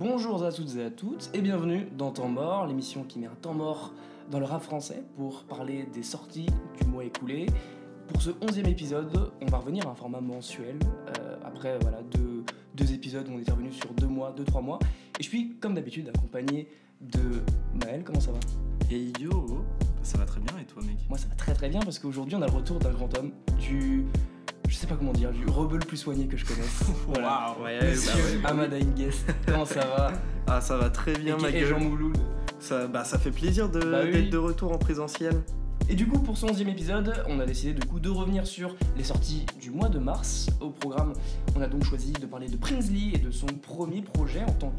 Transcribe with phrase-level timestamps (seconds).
[0.00, 3.34] Bonjour à toutes et à toutes et bienvenue dans Temps Mort, l'émission qui met un
[3.42, 3.92] temps mort
[4.30, 6.46] dans le rap français pour parler des sorties
[6.80, 7.44] du mois écoulé.
[8.08, 10.78] Pour ce onzième épisode, on va revenir à un format mensuel,
[11.18, 12.44] euh, après voilà, deux,
[12.74, 14.78] deux épisodes où on est revenu sur deux mois, deux, trois mois.
[15.18, 16.68] Et je suis comme d'habitude accompagné
[17.02, 17.42] de
[17.84, 18.40] Maël, comment ça va?
[18.90, 19.62] Hey yo,
[20.02, 20.96] ça va très bien et toi mec?
[21.10, 23.32] Moi ça va très très bien parce qu'aujourd'hui on a le retour d'un grand homme,
[23.58, 24.06] du...
[24.70, 26.82] Je sais pas comment dire, du rebeu le plus soigné que je connaisse.
[27.08, 27.56] voilà.
[27.58, 29.10] Waouh, ouais, Monsieur bah ouais.
[29.46, 30.12] Comment ça va
[30.46, 31.88] Ah ça va très bien Et- ma et Jean gueule.
[31.88, 32.16] Mouloud.
[32.60, 34.12] Ça, bah, ça fait plaisir de- Bah oui.
[34.12, 35.42] d'être de retour en présentiel.
[35.88, 38.76] Et du coup, pour ce 11e épisode, on a décidé du coup de revenir sur
[38.96, 40.46] les sorties du mois de mars.
[40.60, 41.14] Au programme,
[41.56, 44.72] on a donc choisi de parler de Prinsley et de son premier projet en tant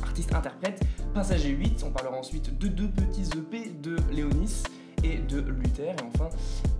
[0.00, 0.80] qu'artiste-interprète,
[1.12, 1.84] Passager 8.
[1.86, 4.62] On parlera ensuite de deux petits EP de Léonis
[5.04, 5.90] et de Luther.
[5.94, 6.28] Et enfin,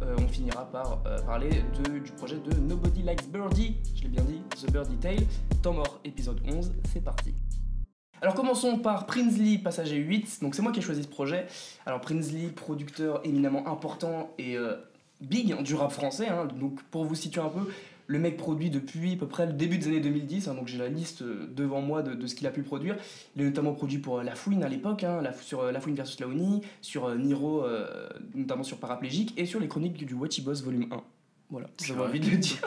[0.03, 1.51] euh, on finira par euh, parler
[1.85, 5.17] de- du projet de Nobody Likes Birdie, je l'ai bien dit, The Birdie Tale.
[5.63, 7.35] Temps mort, épisode 11, c'est parti.
[8.23, 11.47] Alors commençons par Prinsley Passager 8, donc c'est moi qui ai choisi ce projet.
[11.87, 14.77] Alors Prinsley, producteur éminemment important et euh,
[15.23, 16.47] big du rap français, hein.
[16.59, 17.67] donc pour vous situer un peu,
[18.11, 20.79] le mec produit depuis à peu près le début des années 2010, hein, donc j'ai
[20.79, 22.97] la liste euh, devant moi de, ce qu'il a pu produire.
[23.37, 25.95] Il a notamment produit pour euh, La Fouine à l'époque, hein, sur euh, La Fouine
[25.95, 27.65] versus Laoni, sur Niro,
[28.35, 31.20] notamment sur Paraplégique, et sur les chroniques du Watchy Boss volume 1.
[31.51, 32.59] Voilà, j'avais envie de le dire.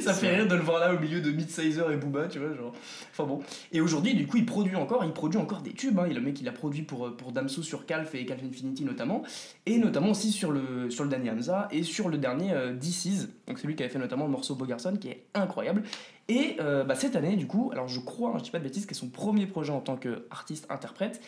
[0.00, 2.54] ça fait rire de le voir là au milieu de Midsizer et Booba, tu vois,
[2.54, 2.72] genre.
[3.12, 3.40] Enfin bon.
[3.72, 5.98] Et aujourd'hui, du coup, il produit encore, il produit encore des tubes.
[5.98, 6.06] Hein.
[6.10, 8.84] Et le mec, il a produit pour, euh, pour Damso sur Calf et Calf Infinity
[8.84, 9.22] notamment.
[9.64, 13.28] Et notamment aussi sur le, sur le dernier Hamza et sur le dernier euh, DC's.
[13.46, 15.82] Donc c'est lui qui avait fait notamment le morceau Bogarson qui est incroyable.
[16.28, 18.64] Et euh, bah, cette année, du coup, alors je crois, hein, je dis pas de
[18.64, 21.20] bêtises, que c'est son premier projet en tant qu'artiste-interprète.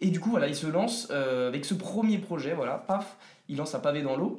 [0.00, 3.16] Et du coup, voilà, il se lance euh, avec ce premier projet, voilà, paf,
[3.48, 4.36] il lance un pavé dans l'eau.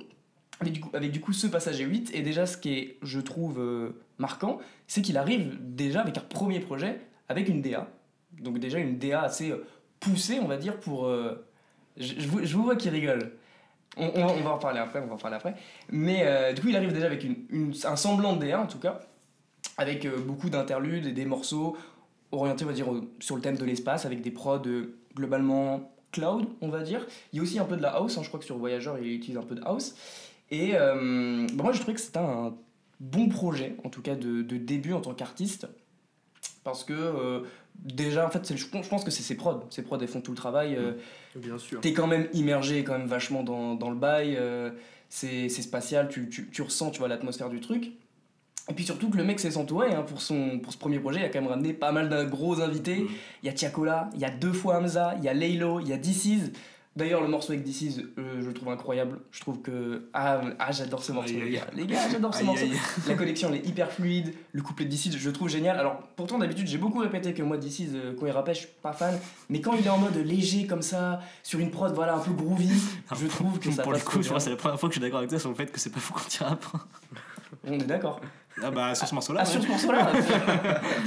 [0.94, 4.59] Avec du, coup, ce passager 8, et déjà ce qui est, je trouve, euh, marquant,
[4.88, 7.88] c'est qu'il arrive déjà avec un premier projet, avec une DA.
[8.39, 9.66] Donc déjà une DA assez euh,
[10.00, 11.06] poussée, on va dire, pour...
[11.06, 11.45] euh,
[11.97, 13.34] je, vous, vois qui rigole.
[13.96, 15.53] On, va, en parler après, on va en parler après.
[15.91, 17.28] Mais du coup, il arrive déjà avec
[17.85, 19.02] un semblant de DA, en tout cas,
[19.78, 21.78] avec beaucoup d'interludes et des morceaux
[22.31, 22.88] orientés, on va dire,
[23.19, 24.63] sur le thème de l'espace, avec des prods
[25.16, 27.06] globalement cloud, on va dire.
[27.34, 28.97] Il y a aussi un peu de la house, hein, je crois que sur Voyageur,
[29.00, 29.96] il utilise un peu de house.
[30.51, 32.53] Et euh, bah, moi, je trouvais que c'était un
[32.99, 35.67] bon projet, en tout cas de, de début en tant qu'artiste.
[36.63, 37.41] Parce que euh,
[37.75, 39.63] déjà, en fait, je pense je pense que c'est ses prods.
[39.69, 40.75] Ses prods, elles font tout le travail.
[40.75, 40.93] euh,
[41.35, 41.81] Bien sûr.
[41.81, 44.35] T'es quand même immergé quand même vachement dans, dans le bail.
[44.37, 44.71] euh,
[45.09, 47.91] c'est spatial, tu, tu, tu ressens tu vois, l'atmosphère du truc.
[48.69, 51.19] Et puis surtout que le mec s'est entouré hein, pour, son, pour ce premier projet.
[51.19, 53.01] Il a quand même ramené pas mal de gros invités.
[53.01, 53.07] Mm.
[53.43, 55.89] Il y a Tiakola, il y a deux fois Hamza, il y a Laylo, il
[55.89, 56.51] y a DC's.
[56.95, 59.17] D'ailleurs, le morceau avec DC's, euh, je le trouve incroyable.
[59.31, 60.09] Je trouve que.
[60.13, 61.53] Ah, ah, j'adore ce morceau, Aïe, les aïe.
[61.53, 61.67] gars.
[61.73, 62.65] Les gars, j'adore ce Aïe, morceau.
[63.07, 64.33] La connexion, elle est hyper fluide.
[64.51, 65.79] Le couplet de DC's, je le trouve génial.
[65.79, 68.69] Alors, pourtant, d'habitude, j'ai beaucoup répété que moi, DC's, euh, quand il rappelle, je suis
[68.83, 69.19] pas fan.
[69.49, 72.31] Mais quand il est en mode léger comme ça, sur une prod, voilà, un peu
[72.31, 72.69] groovy,
[73.19, 74.87] je trouve que ça Pour passe le coup, je crois que c'est la première fois
[74.87, 76.43] que je suis d'accord avec toi sur le fait que c'est pas fou quand tu
[76.43, 76.65] rappes.
[77.65, 78.21] On est d'accord.
[78.61, 79.41] Ah bah sur ce morceau-là.
[79.43, 79.51] Ah, ouais.
[79.51, 80.11] sur ce morceau-là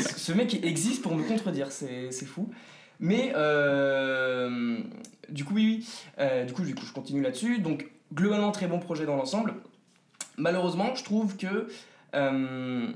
[0.00, 2.50] ce ce mec existe pour me contredire, c'est c'est fou.
[3.01, 4.79] Mais euh,
[5.29, 5.89] du coup, oui, oui.
[6.19, 7.59] Euh, du, coup, du coup, je continue là-dessus.
[7.59, 9.55] Donc, globalement, très bon projet dans l'ensemble.
[10.37, 11.69] Malheureusement, je trouve que
[12.15, 12.93] euh,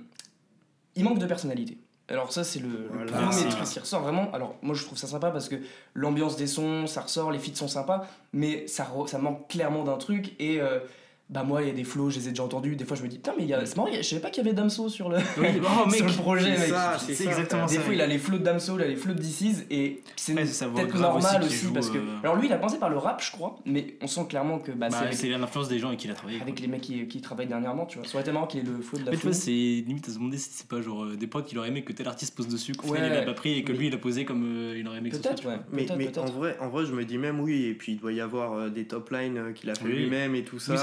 [0.94, 1.78] il manque de personnalité.
[2.09, 4.33] Alors ça c'est le, premier truc qui ressort vraiment.
[4.33, 5.55] Alors moi je trouve ça sympa parce que
[5.94, 9.97] l'ambiance des sons, ça ressort, les feats sont sympas, mais ça, ça manque clairement d'un
[9.97, 10.81] truc et euh,
[11.30, 13.02] bah moi il y a des flows, je les ai déjà entendus, des fois je
[13.02, 14.46] me dis putain mais il y a- c'est marrant, il je savais pas qu'il y
[14.48, 16.68] avait Damso sur le, Oui, oh, mec, sur le projet c'est mec.
[16.70, 17.80] ça, c'est c'est ça, exactement Des ça.
[17.82, 20.34] fois, il a les flots de Damso, il a les flots de DC's, et c'est
[20.34, 21.98] Ouais, peut-être normal aussi joue, parce que.
[21.98, 24.58] euh, Alors lui, il a pensé par le rap, je crois, mais on sent clairement
[24.58, 26.40] que bah, c'est Bah, avec, c'est l'influence des gens avec qui il a travaillé.
[26.40, 28.06] avec les mecs qui, qui travaillent dernièrement, tu vois.
[28.06, 29.50] Ça aurait été marrant qu'il ait le flow de la En fait, tu vois, c'est
[29.50, 31.92] limite à se demander si c'est pas genre euh, des potes qui auraient aimé que
[31.92, 33.16] tel artiste pose dessus, qu'au final Ouais.
[33.16, 35.10] il a pas pris et que lui il a posé comme euh, il aurait aimé
[35.10, 35.30] que ce soit.
[35.32, 35.60] Peut-être.
[35.72, 38.20] Mais, en, vrai, en vrai, je me dis même oui, et puis il doit y
[38.20, 40.76] avoir des top lines qu'il a fait lui-même et tout ça,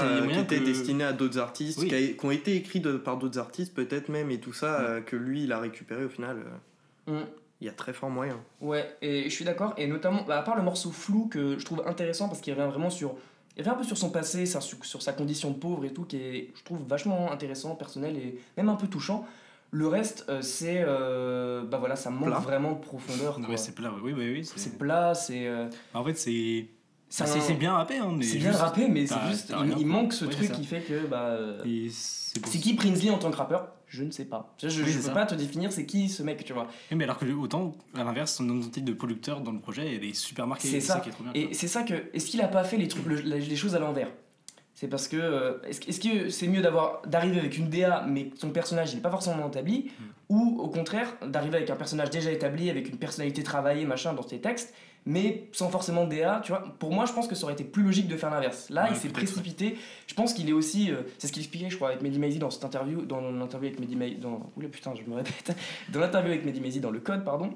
[0.44, 1.88] Qui que- destinés à d'autres artistes, Oui.
[1.88, 4.78] qui, a- qui ont été écrits de- par d'autres artistes peut-être même, et tout ça,
[4.78, 4.84] Mm.
[4.84, 6.38] euh, que lui il a récupéré au final.
[7.08, 7.24] euh, Hum.
[7.60, 8.38] Il y a très fort moyen.
[8.60, 11.64] Ouais, et je suis d'accord, et notamment, bah, à part le morceau flou que je
[11.64, 13.16] trouve intéressant parce qu'il revient vraiment sur.
[13.56, 16.04] Il revient un peu sur son passé, sur, sur sa condition de pauvre et tout,
[16.04, 19.26] qui est, je trouve, vachement intéressant, personnel et même un peu touchant.
[19.72, 20.84] Le reste, euh, c'est.
[20.86, 22.38] euh, bah voilà, ça manque Plat.
[22.38, 23.34] vraiment de profondeur.
[23.40, 23.48] quoi.
[23.50, 24.44] Ouais, c'est plat, oui, oui, oui.
[24.44, 25.46] c'est c'est- plat, c'est.
[25.48, 26.66] euh, En fait, c'est.
[27.08, 28.24] C'est bien rappé, hein, mais.
[28.24, 29.52] C'est bien rappé, mais c'est juste.
[29.78, 30.54] Il, manque ce Ouais, truc ça.
[30.54, 31.06] qui fait que.
[31.06, 32.58] Bah, c'est ça.
[32.58, 33.68] qui Prinsley en tant que rappeur?
[33.88, 34.54] Je ne sais pas.
[34.62, 35.12] Je, je, Oui, je peux ça.
[35.12, 36.66] pas te définir c'est qui ce mec, tu vois.
[36.90, 40.04] Oui, mais alors que autant, à l'inverse, son identité de producteur dans le projet, elle
[40.04, 40.68] est super marquée.
[40.68, 41.00] C'est ça.
[41.00, 41.32] qui est trop bien.
[41.34, 41.94] Et c'est ça que.
[42.12, 44.08] Est-ce qu'il a pas fait les, trucs, le- les choses à l'envers?
[44.80, 48.26] C'est parce que euh, est-ce est-ce que c'est mieux d'avoir d'arriver avec une DA mais
[48.28, 49.90] que son personnage n'est pas forcément établi
[50.28, 54.22] ou au contraire d'arriver avec un personnage déjà établi avec une personnalité travaillée machin dans
[54.22, 54.72] tes textes
[55.04, 56.62] mais sans forcément DA, tu vois?
[56.78, 58.68] Pour moi, je pense que ça aurait été plus logique de faire l'inverse.
[58.68, 59.76] Là, Ouais, il s'est précipité.
[60.06, 60.92] Je pense qu'il est aussi.
[60.92, 63.68] euh, c'est ce qu'il expliquait, je crois, avec Mehdi Maizi dans cette interview, dans l'interview
[63.68, 64.16] avec Mehdi Maizi.
[64.16, 64.52] Dans...
[64.56, 65.56] Oula putain, je me répète.
[65.92, 67.54] Dans l'interview avec Mehdi Maizi dans le code, pardon,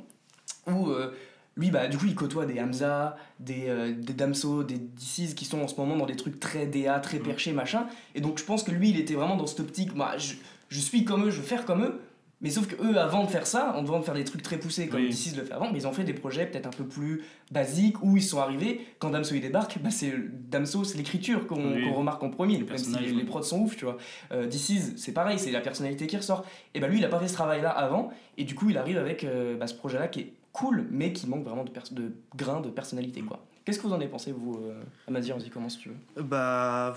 [0.66, 1.12] où euh,
[1.56, 5.44] lui, bah, du coup, il côtoie des Hamza, des, euh, des Damso, des DCs qui
[5.44, 7.22] sont en ce moment dans des trucs très DA, très Mm.
[7.22, 7.86] perchés, machin.
[8.14, 9.94] Et donc, je pense que lui, il était vraiment dans cette optique.
[9.94, 10.34] Bah, je,
[10.68, 12.00] je suis comme eux, je veux faire comme eux.
[12.40, 14.58] Mais sauf que eux, avant de faire ça, en devant de faire des trucs très
[14.58, 15.10] poussés comme Oui.
[15.10, 17.22] DCs le fait avant, mais ils ont fait des projets peut-être un peu plus
[17.52, 18.84] basiques où ils sont arrivés.
[18.98, 20.12] Quand Damso il débarque, bah c'est
[20.50, 21.88] Damso, c'est l'écriture qu'on Oui.
[21.92, 23.96] remarque en premier, Les même si les, prods sont ouf, tu vois.
[24.32, 26.44] Euh, c'est pareil, c'est la personnalité qui ressort.
[26.74, 28.98] Et bah lui, il a pas fait ce travail-là avant, et du coup, il arrive
[28.98, 32.60] avec euh, bah, ce projet-là qui est cool, mais qui manque vraiment de, de grain
[32.60, 33.44] de personnalité, quoi.
[33.64, 36.22] Qu'est-ce que vous en avez pensé, vous, euh, Amazir, vas-y, commence si tu veux?
[36.22, 36.94] Bah.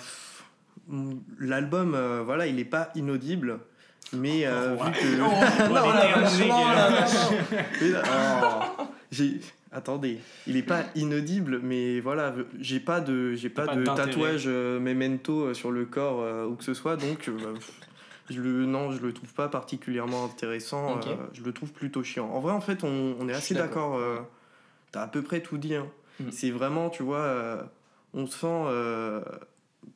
[1.40, 3.60] L'album, euh, voilà, il est pas inaudible.
[4.14, 5.18] Mais euh, Oh, vu que.
[5.18, 5.30] non,
[9.12, 9.40] j'ai-
[9.72, 14.46] Attendez, il est pas inaudible, mais voilà, j'ai pas de, j'ai pas, Pas de tatouage
[14.48, 17.60] euh, memento sur le corps euh, ou que ce soit, donc euh, bah,
[18.30, 20.98] je le, non, je le trouve pas particulièrement intéressant.
[21.12, 22.28] Euh, je le trouve plutôt chiant.
[22.30, 23.96] En vrai, en fait, on, on est assez d'accord.
[23.96, 24.18] euh,
[24.92, 25.76] T'as à peu près tout dit.
[25.76, 25.88] hein.
[26.20, 26.32] Mm.
[26.32, 27.62] C'est vraiment, tu vois, euh,
[28.14, 29.22] on sent euh,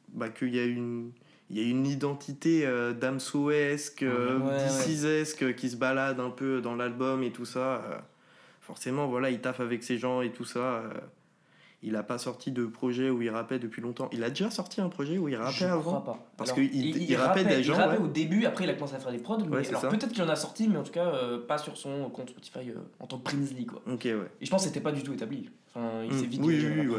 [0.10, 1.12] bah, qu'il y a une
[1.52, 7.24] il y a une identité euh, Damso-esque, Ouais, qui se balade un peu dans l'album
[7.24, 8.04] et tout ça.
[8.62, 10.84] forcément, voilà, il taffe avec ces gens et tout ça.
[11.84, 14.10] Euh, il a pas sorti de projet où il rappait depuis longtemps.
[14.12, 16.32] Il a déjà sorti un projet où il rappait Je avant crois pas.
[16.38, 18.04] Parce qu'il- il rappait des gens, Il rappait ouais.
[18.04, 19.38] au début, après il a commencé à faire des prods.
[19.44, 22.10] Ouais, alors peut-être qu'il en a sorti, mais en tout cas euh, pas sur son
[22.10, 23.82] compte Spotify euh, en tant que Prinsley quoi.
[23.92, 24.16] Ok, ouais.
[24.42, 25.50] Et je pense que c'était pas du tout établi.
[25.74, 26.20] Enfin, il Mm.
[26.20, 26.96] s'est vite Oui, dirigé oui.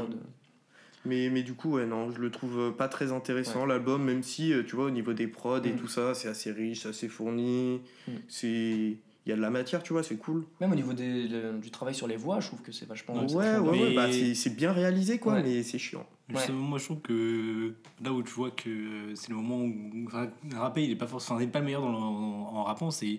[1.06, 4.22] Mais, mais du coup, ouais, non, je le trouve euh, pas très intéressant l'album, même
[4.22, 5.76] si, euh, tu vois, au niveau des prods et Mm.
[5.76, 7.80] tout ça, c'est assez riche, assez fourni.
[8.06, 8.12] Mm.
[8.28, 8.96] C'est.
[9.26, 10.44] Il y a de la matière, tu vois, c'est cool.
[10.60, 13.14] Même au niveau des- le- du travail sur les voix, je trouve que c'est vachement.
[13.26, 15.42] Ouais, Ouais, ouais, bah, c'est bien réalisé, quoi, Ouais.
[15.42, 16.06] mais c'est chiant.
[16.52, 19.74] Moi je trouve que là où tu vois que c'est le moment où.
[20.06, 21.36] Enfin, rapper, il est pas forcément.
[21.36, 23.18] Enfin, il est pas le meilleur dans le- en, en rappant, c'est.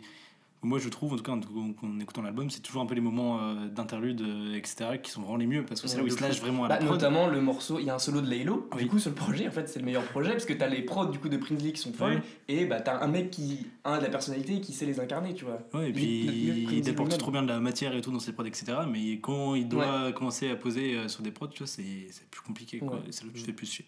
[0.64, 1.40] Moi je trouve, en tout cas en,
[1.88, 5.22] en écoutant l'album, c'est toujours un peu les moments euh, d'interlude, euh, etc., qui sont
[5.22, 6.46] vraiment les mieux parce que c'est là où Ouais, il de se lâche fou.
[6.46, 6.92] vraiment à Bah, la prod.
[6.92, 8.70] notamment le morceau, il y a un solo de Laylo.
[8.76, 8.84] Oui.
[8.84, 10.84] Du coup, sur le projet, en fait, c'est le meilleur projet parce que t'as les
[10.84, 13.98] prods du coup de Prinsley qui sont folles et bah t'as un mec qui a
[13.98, 15.60] de la personnalité et qui sait les incarner, tu vois.
[15.74, 16.26] Ouais, et puis
[16.72, 18.66] il déporte trop bien de la matière et tout dans ses prods, etc.
[18.88, 22.30] Mais quand il doit commencer à poser euh, sur des prods, tu vois, c'est c'est
[22.30, 22.78] plus compliqué.
[22.78, 22.98] Quoi.
[22.98, 23.02] Ouais.
[23.10, 23.86] C'est là où tu fais plus chier.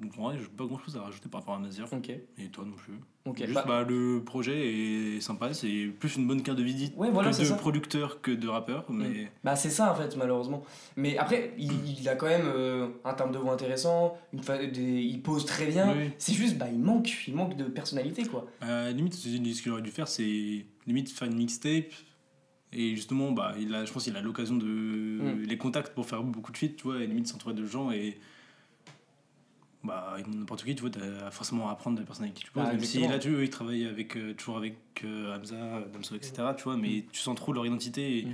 [0.00, 1.86] Donc en vrai, j'ai pas grand chose à rajouter par rapport à Nazir.
[1.92, 2.08] Ok.
[2.08, 2.94] Et toi non plus.
[3.26, 3.38] Ok.
[3.38, 7.10] Juste, Bah, bah, le projet est sympa, c'est plus une bonne carte de visite Ouais,
[7.10, 7.54] voilà, que de ça.
[7.56, 8.86] producteur que de rappeur.
[8.90, 10.62] Mais Bah c'est ça en fait malheureusement.
[10.96, 11.70] Mais après il,
[12.00, 15.44] il a quand même euh, un terme de voix intéressant, une fa- des- il pose
[15.44, 15.94] très bien.
[15.94, 16.10] Oui.
[16.16, 18.46] C'est juste bah il manque, il manque de personnalité quoi.
[18.62, 19.28] euh, limite, ce
[19.62, 21.92] qu'il aurait dû faire, c'est limite faire une mixtape.
[22.72, 24.64] Et justement, bah, il a, je pense qu'il a l'occasion de.
[24.64, 25.42] Mm.
[25.42, 27.90] les contacts pour faire beaucoup de feats, tu vois, et limite s'entourer de gens.
[27.90, 28.18] Et.
[29.82, 32.50] Bah, n'importe qui, tu vois, t'as forcément à apprendre de la personne avec qui tu
[32.50, 32.64] poses.
[32.64, 36.16] Bah, même si là, tu vois, ils travaillent avec, euh, toujours avec euh, Hamza, Damso,
[36.16, 36.34] etc.
[36.56, 38.18] Tu vois, mais tu sens trop leur identité.
[38.18, 38.32] Et Mm.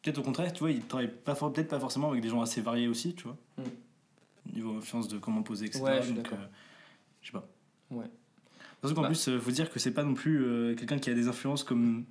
[0.00, 2.60] Peut-être au contraire, tu vois, ils travaillent pas, peut-être pas forcément avec des gens assez
[2.60, 3.36] variés aussi, tu vois.
[3.58, 4.52] Mm.
[4.54, 5.82] Niveau influence de comment poser, etc.
[5.82, 6.36] Ouais, je Donc, euh,
[7.20, 7.48] je sais pas.
[7.90, 8.06] Ouais.
[8.80, 9.08] Surtout qu'en Bah.
[9.08, 11.64] plus, il faut dire que c'est pas non plus euh, quelqu'un qui a des influences
[11.64, 12.04] comme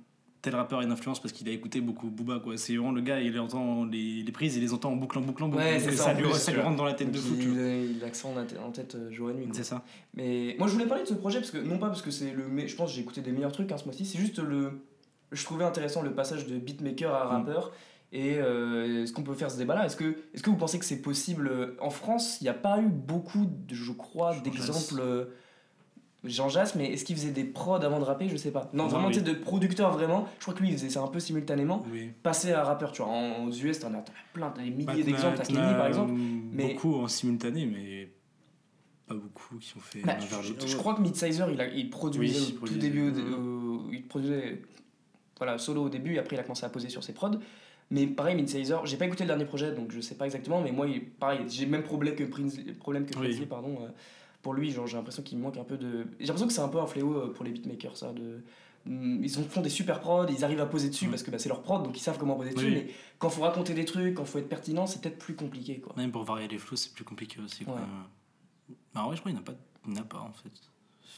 [0.50, 2.56] tel rappeur a une influence parce qu'il a écouté beaucoup Booba, quoi.
[2.56, 5.20] C'est vraiment le gars, il entend les, les prises, il les entend en boucle, en
[5.22, 5.62] boucle, en boucle.
[5.62, 8.00] Ouais, ça, ça, en lui, plus, ça lui rentre dans la tête de fou, il,
[8.00, 9.46] a l'accent en tête- euh, jour et nuit.
[9.52, 9.84] C'est ça.
[10.14, 12.32] Mais moi je voulais parler de ce projet parce que non pas parce que c'est
[12.32, 14.38] le me- je pense que j'ai écouté des meilleurs trucs hein, ce mois-ci, c'est juste
[14.38, 14.80] le
[15.32, 17.28] je trouvais intéressant le passage de beatmaker à Mm.
[17.28, 17.72] rappeur
[18.12, 20.78] et euh, est-ce qu'on peut faire ce débat là Est-ce que est-ce que vous pensez
[20.78, 22.38] que c'est possible euh, en France?
[22.40, 25.02] Il n'y a pas eu beaucoup je crois d'exemples
[26.24, 28.28] Jean Jass, mais est-ce qu'il faisait des prods avant de rapper?
[28.28, 28.68] Je sais pas.
[28.72, 29.12] Non, Non, vraiment, oui.
[29.14, 30.26] tu sais, de producteur vraiment.
[30.38, 31.84] Je crois que lui, il faisait ça un peu simultanément.
[31.92, 32.10] Oui.
[32.22, 33.10] Passer à rappeur, tu vois.
[33.12, 35.36] En, aux US, t'en as, as plein, t'as des milliers Bah, d'exemples.
[35.36, 36.12] T'as Kenny, par exemple.
[36.52, 38.10] mais- Beaucoup en simultané, mais
[39.06, 42.58] pas beaucoup qui ont fait Bah, je, crois que Midsizer, il, a, il produisait Oui,
[42.62, 44.60] au il tout début, au- il produisait
[45.38, 47.38] voilà, solo au début, et après il a commencé à poser sur ses prods.
[47.90, 50.72] Mais pareil, Midsizer, j'ai pas écouté le dernier projet, donc je sais pas exactement, mais
[50.72, 53.12] moi, il, pareil, j'ai le même problème que Prince, problème que.
[53.14, 53.78] Prinsley, pardon.
[53.82, 53.88] euh,
[54.42, 56.06] pour lui, genre, j'ai l'impression qu'il manque un peu de.
[56.20, 58.12] J'ai l'impression que c'est un peu un fléau euh, pour les beatmakers, ça.
[58.12, 58.40] De...
[58.86, 61.10] Mm, Ils ont- font des super prods, ils arrivent à poser dessus Mhm.
[61.10, 62.72] parce que bah, c'est leur prod, donc ils savent comment poser dessus, Oui.
[62.74, 65.92] mais quand faut raconter des trucs, quand faut être pertinent, c'est peut-être plus compliqué, quoi.
[65.96, 67.64] Même pour varier les flows, c'est plus compliqué aussi.
[67.64, 67.74] Quoi.
[67.74, 67.80] Ouais.
[68.94, 70.50] Bah, en vrai, je crois qu'il n'y en a pas, en a pas en fait.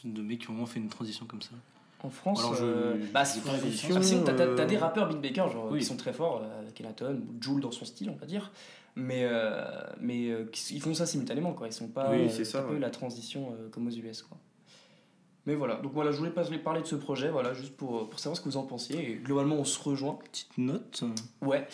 [0.03, 1.51] De mecs qui ont vraiment fait une transition comme ça.
[2.03, 3.51] En France, Alors, je- euh, bah, c'est- Ah,
[4.25, 5.79] t'as, t'as euh, des rappeurs beatmakers genre, Oui.
[5.79, 8.51] qui sont très forts, euh, Kenaton, ou Joule dans son style, on va dire.
[8.95, 9.63] Mais, euh,
[9.99, 11.67] mais euh, ils font ça simultanément, quoi.
[11.67, 12.11] Ils sont pas.
[12.11, 12.79] Oui, euh, c'est ça, ouais.
[12.79, 14.37] la transition euh, comme aux US, quoi.
[15.45, 18.19] Mais voilà, donc voilà, je voulais pas parler de ce projet, voilà, juste pour, pour
[18.19, 19.11] savoir ce que vous en pensiez.
[19.11, 20.19] Et globalement, on se rejoint.
[20.31, 21.03] Petite note.
[21.41, 21.67] Ouais.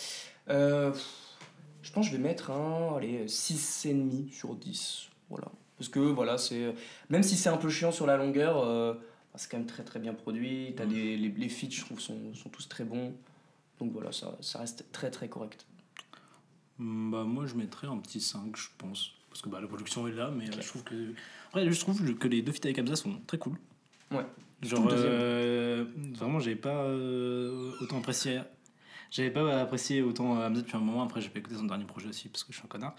[0.48, 5.08] Je pense que je vais mettre un allez, 6,5 sur 10.
[5.30, 5.48] Voilà.
[5.78, 6.74] Parce que voilà, c'est.
[7.10, 8.94] Même si c'est un peu chiant sur la longueur, euh,
[9.36, 10.74] c'est quand même très très bien produit.
[10.76, 10.90] T'as Mm.
[10.90, 13.14] des, les, les feats, je trouve, sont, sont tous très bons.
[13.80, 15.66] Donc voilà, ça, ça reste très très correct.
[16.80, 19.12] Hmm, Bah, moi, je mettrais un petit 5, je pense.
[19.30, 20.96] Parce que bah, la production est là, mais euh, je trouve que.
[21.56, 23.58] Ouais, je trouve que les deux feats avec Hamza sont très cool.
[24.12, 24.26] Ouais.
[24.64, 28.40] Genre, euh, vraiment, j'avais pas euh, autant apprécié.
[29.12, 31.04] J'avais pas apprécié autant Hamza depuis un moment.
[31.04, 32.96] Après, j'ai pas écouté son dernier projet aussi parce que je suis un connard.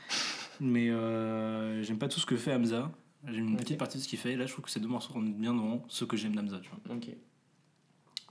[0.60, 2.90] Mais euh, j'aime pas tout ce que fait Hamza.
[3.26, 4.32] J'aime une petite partie de ce qu'il fait.
[4.32, 6.60] Et là, je trouve que ces deux morceaux rentrent bien dans ce que j'aime d'Hamza.
[6.60, 6.94] Tu vois.
[6.96, 7.08] Ok.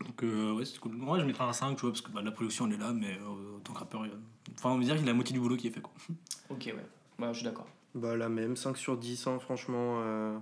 [0.06, 0.94] Donc, euh, ouais, c'est cool.
[0.94, 2.94] Moi, je mettrais un 5, tu vois, parce que bah, la production, elle est là,
[2.94, 4.18] mais euh, en tant que rappeur, il y a-
[4.56, 5.82] enfin, on va dire qu'il a la moitié du boulot qui est fait.
[5.82, 5.94] Quoi.
[6.50, 6.86] Ok, ouais.
[7.20, 7.68] Bah, je suis d'accord.
[7.96, 10.01] Bah la même, 5 sur 10, hein, franchement.
[10.01, 10.38] euh,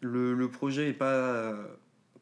[0.00, 1.10] le, le projet est pas...
[1.12, 1.64] euh,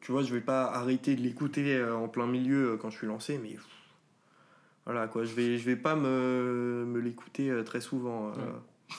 [0.01, 2.97] tu vois, je vais pas arrêter de l'écouter euh, en plein milieu euh, quand je
[2.97, 3.49] suis lancé, mais...
[3.51, 3.67] pff,
[4.85, 8.29] voilà quoi, je vais, je vais pas me, me l'écouter euh, très souvent.
[8.29, 8.31] euh.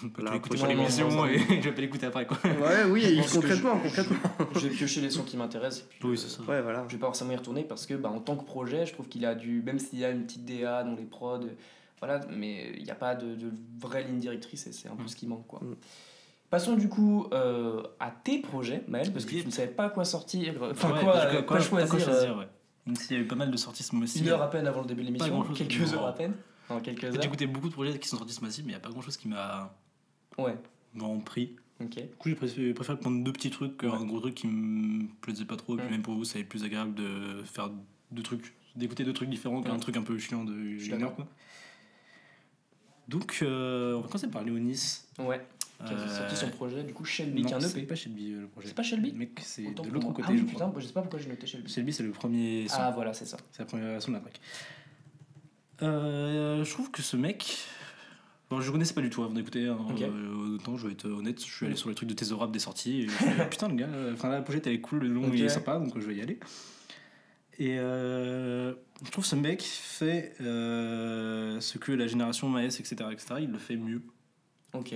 [0.00, 2.26] Tu La écouter l'émission et je vais pas l'écouter après.
[2.26, 2.38] Quoi.
[2.44, 4.16] Ouais, oui, concrètement, je- concrètement.
[4.54, 5.86] Je vais piocher les sons qui m'intéressent.
[6.02, 6.42] Oui, euh, c'est ça.
[6.42, 6.84] Ouais, voilà.
[6.88, 9.08] Je vais pas forcément y retourner parce que, bah, en tant que projet, je trouve
[9.08, 9.62] qu'il a du.
[9.62, 11.40] Même s'il y a une petite DA dans les prods,
[12.00, 15.04] voilà, mais il n'y a pas de, de vraie ligne directrice et c'est un peu
[15.04, 15.08] Mm.
[15.08, 15.60] ce qui manque, quoi.
[15.62, 15.76] Mm.
[16.50, 20.04] Passons du coup euh, à tes projets, Maël, parce que tu ne savais pas quoi
[20.04, 22.08] sortir, euh, enfin Ouais, quoi, parce que euh, quoi choisir.
[22.08, 22.48] euh, ouais.
[22.86, 24.18] Même s'il y a eu pas mal de sorties ce mois-ci.
[24.20, 26.34] Une heure à peine avant le début de l'émission, quelques heures à peine.
[26.84, 28.88] J'ai écouté beaucoup de projets qui sont sortis ce mois-ci, mais il n'y a pas
[28.90, 29.74] grand-chose qui m'a
[30.38, 30.56] Ouais,
[30.94, 31.56] vraiment pris.
[31.80, 31.94] ok.
[31.94, 34.06] Du coup, j'ai préféré, préféré prendre deux petits trucs qu'un Ouais.
[34.06, 35.74] gros truc qui me plaisait pas trop.
[35.74, 35.90] Et puis Mm.
[35.90, 37.70] même pour vous, ça va être plus agréable de faire
[38.10, 39.80] deux trucs, d'écouter deux trucs différents qu'un Mm.
[39.80, 41.14] truc un peu chiant de une heure.
[41.14, 41.26] Quoi.
[43.08, 45.02] Donc, euh, on va commencer par Léonis.
[45.18, 45.44] Ouais,
[45.84, 47.86] qui a Euh, sorti son projet, du coup, Shelby, qui est un c'est EP.
[47.86, 48.68] pas Shelby euh, le projet.
[48.68, 50.22] C'est pas Shelby Mec, c'est de l'autre côté.
[50.28, 50.80] Ah oui, je putain, crois.
[50.80, 51.68] je sais pas pourquoi j'ai noté Shelby.
[51.70, 52.76] Shelby, c'est le premier son.
[52.78, 53.36] Ah, voilà, c'est ça.
[53.50, 54.40] C'est la première son de la track.
[55.82, 57.58] Euh, je trouve que ce mec.
[58.52, 59.66] Bon, je connaissais pas du tout avant d'écouter.
[59.66, 59.78] hein.
[59.88, 60.02] Ok.
[60.02, 62.58] Euh, autant, je vais être honnête, je suis allé sur les trucs de Thésaurab des
[62.58, 63.02] sorties.
[63.02, 65.30] Et je putain, le gars, euh, enfin, la pochette elle est cool, le long Ok.
[65.34, 66.38] il est sympa, donc je vais y aller.
[67.58, 73.34] Et euh, je trouve ce mec fait euh, ce que la génération Maes, etc., etc.,
[73.40, 74.02] il le fait mieux.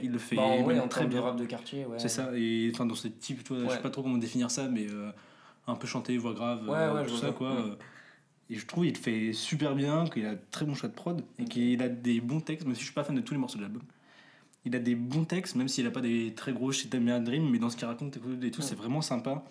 [0.02, 1.20] Il le fait Bah, en vrai, même en très de bien.
[1.22, 1.98] rap de quartier, ouais.
[1.98, 4.50] C'est ça, et enfin, dans ce type, tu vois, je sais pas trop comment définir
[4.50, 5.10] ça, mais euh,
[5.66, 7.30] un peu chanté, voix grave, Ouais, euh, ouais, tout ça.
[7.32, 7.76] quoi.
[8.50, 10.94] Et je trouve qu'il le fait super bien, qu'il a de très bon choix de
[10.94, 13.34] prod, et qu'il a des bons textes, même si je suis pas fan de tous
[13.34, 13.82] les morceaux de l'album.
[14.64, 17.50] Il a des bons textes, même s'il a pas des très gros shit à Dream,
[17.50, 19.44] mais dans ce qu'il raconte et tout, c'est vraiment sympa.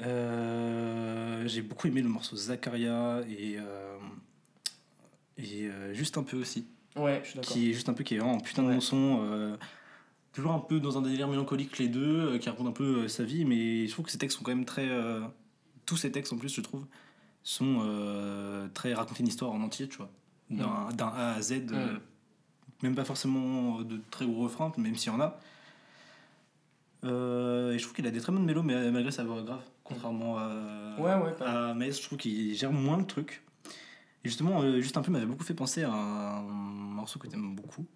[0.00, 3.96] Euh, J'ai beaucoup aimé le morceau Zakaria et, euh,
[5.36, 7.52] et euh, juste un peu aussi Ouais, je suis d'accord.
[7.52, 8.74] qui est juste un peu qui est vraiment un putain de Ouais.
[8.74, 9.58] bon son
[10.32, 13.44] toujours un peu dans un délire mélancolique les deux qui raconte un peu sa vie
[13.44, 14.88] mais je trouve que ces textes sont quand même très
[15.90, 16.86] tous ces textes en plus je trouve
[17.42, 20.10] sont euh, très raconter une histoire en entier tu vois
[20.50, 22.00] d'un d'un A à Z euh, Mm.
[22.84, 25.38] même pas forcément de très gros refrains même s'il y en a
[27.02, 29.62] Euh, et je trouve qu'il a des très bonnes mélos mais malgré sa voix grave
[29.84, 30.50] contrairement à,
[30.98, 33.42] Ouais, ouais, à Maes je trouve qu'il gère moins le truc
[34.22, 37.86] et justement, juste un peu m'avait beaucoup fait penser à un morceau que t'aimes beaucoup,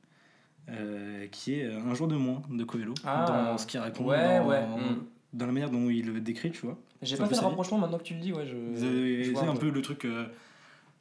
[1.32, 3.26] qui est Un jour de moins de Covello, Ah.
[3.28, 5.04] dans ce qu'il raconte, Ouais, dans, ouais, mm.
[5.34, 6.78] Dans la manière dont il le décrit, tu vois.
[7.02, 8.46] J'ai pas fait le rapprochement maintenant que tu le dis, ouais.
[8.46, 10.26] Je, C'est un peu le truc, euh,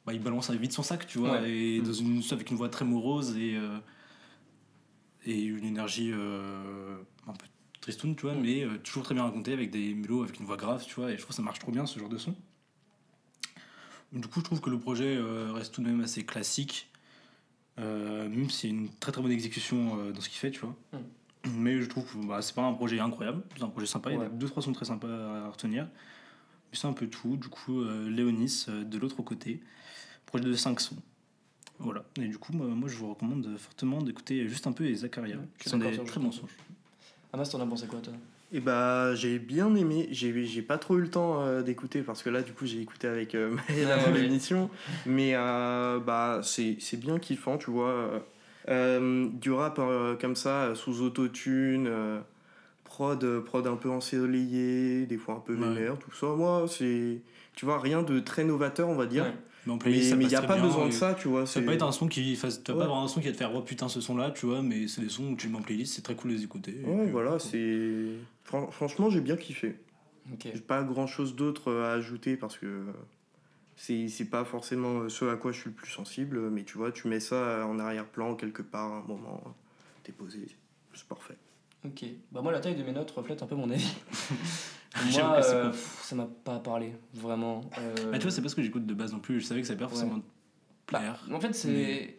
[0.04, 1.50] bah, il balance vite son sac, tu vois, Ouais.
[1.50, 1.84] et Mm.
[1.84, 3.78] dans une, avec une voix très morose et, euh,
[5.24, 7.46] et une énergie euh, un peu
[7.80, 8.40] tristoun, tu vois, Mm.
[8.42, 11.10] mais euh, toujours très bien raconté avec des mélos, avec une voix grave, tu vois,
[11.10, 12.34] et je trouve que ça marche trop bien ce genre de son.
[14.12, 16.88] Du coup, je trouve que le projet euh, reste tout de même assez classique,
[17.80, 20.60] euh, même si c'est une très très bonne exécution euh, dans ce qu'il fait, tu
[20.60, 20.76] vois.
[21.58, 24.18] Mais je trouve que bah, c'est pas un projet incroyable, c'est un projet sympa, il
[24.18, 25.84] y a deux trois sons très sympas à retenir.
[25.84, 27.36] Mais c'est un peu tout.
[27.36, 29.60] Du coup, euh, Léonis, euh, de l'autre côté,
[30.26, 30.96] projet de 5 sons.
[31.78, 32.04] Voilà.
[32.16, 35.36] Et du coup, moi, moi, je vous recommande fortement d'écouter juste un peu les Zacharia,
[35.36, 36.42] Ouais, qui sont des très bons son.
[36.42, 36.54] sons.
[37.32, 38.12] Amas, t'en as pensé quoi, toi?
[38.52, 42.22] Et bah j'ai bien aimé, j'ai j'ai pas trop eu le temps euh, d'écouter parce
[42.22, 44.12] que là du coup j'ai écouté avec euh, ouais.
[44.20, 44.70] l'émission,
[45.06, 48.24] mais euh, bah c'est c'est bien kiffant tu vois.
[48.68, 52.20] Euh, du rap euh, comme ça euh, sous autotune, euh,
[52.84, 55.68] prod, prod un peu ensoleillé, des fois un peu Ouais.
[55.74, 56.26] vénère, tout ça.
[56.28, 57.20] Moi c'est
[57.54, 59.32] tu vois rien de très novateur on va dire, Ouais.
[59.66, 61.26] Mais en mais playlist, mais il passe y a pas bien, besoin de ça tu
[61.28, 61.46] vois.
[61.46, 62.34] Ça peut être un son qui.
[62.36, 62.78] Tu vas Ouais.
[62.78, 64.88] pas avoir un son qui va te faire, oh putain, ce son-là, tu vois, mais
[64.88, 66.82] c'est des sons où tu le mets en playlist, c'est très cool de les écouter.
[66.84, 68.04] Ouais voilà c'est
[68.44, 69.76] Fran- franchement j'ai bien kiffé.
[70.32, 70.48] Ok.
[70.54, 72.82] J'ai pas grand chose d'autre à ajouter parce que
[73.76, 76.92] c'est c'est pas forcément ce à quoi je suis le plus sensible, mais tu vois,
[76.92, 79.42] tu mets ça en arrière-plan quelque part, un moment,
[80.02, 80.46] t'es posé,
[80.94, 81.36] c'est parfait.
[81.84, 82.04] Ok.
[82.32, 83.94] Bah moi la taille de mes notes reflète un peu mon avis.
[85.12, 87.62] Moi, euh, ça m'a pas parlé, vraiment.
[87.80, 89.40] Euh, Ah, tu vois, c'est pas ce que j'écoute de base non plus.
[89.40, 90.22] Je savais que ça allait pas forcément bah,
[90.86, 91.26] plaire.
[91.32, 91.68] en fait, c'est.
[91.68, 92.16] mais-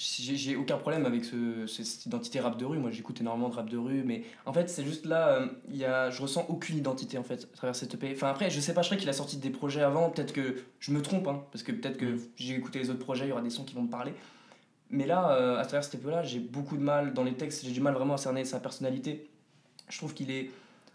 [0.00, 2.78] J'ai aucun problème avec ce, ce- cette identité rap de rue.
[2.78, 5.84] Moi, j'écoute énormément de rap de rue, mais en fait, c'est juste là, euh, y
[5.84, 8.12] a, je ressens aucune identité en fait à travers cette EP.
[8.14, 10.08] Enfin, après, je sais pas, je sais qu'il a sorti des projets avant.
[10.10, 12.20] Peut-être que je me trompe, hein, parce que peut-être que Mm.
[12.36, 14.12] j'ai écouté les autres projets, il y aura des sons qui vont me parler.
[14.90, 17.64] Mais là, euh, à travers cette EP-là, j'ai beaucoup de mal dans les textes.
[17.64, 19.26] J'ai du mal vraiment à cerner sa personnalité.
[19.88, 20.50] Je trouve qu'il est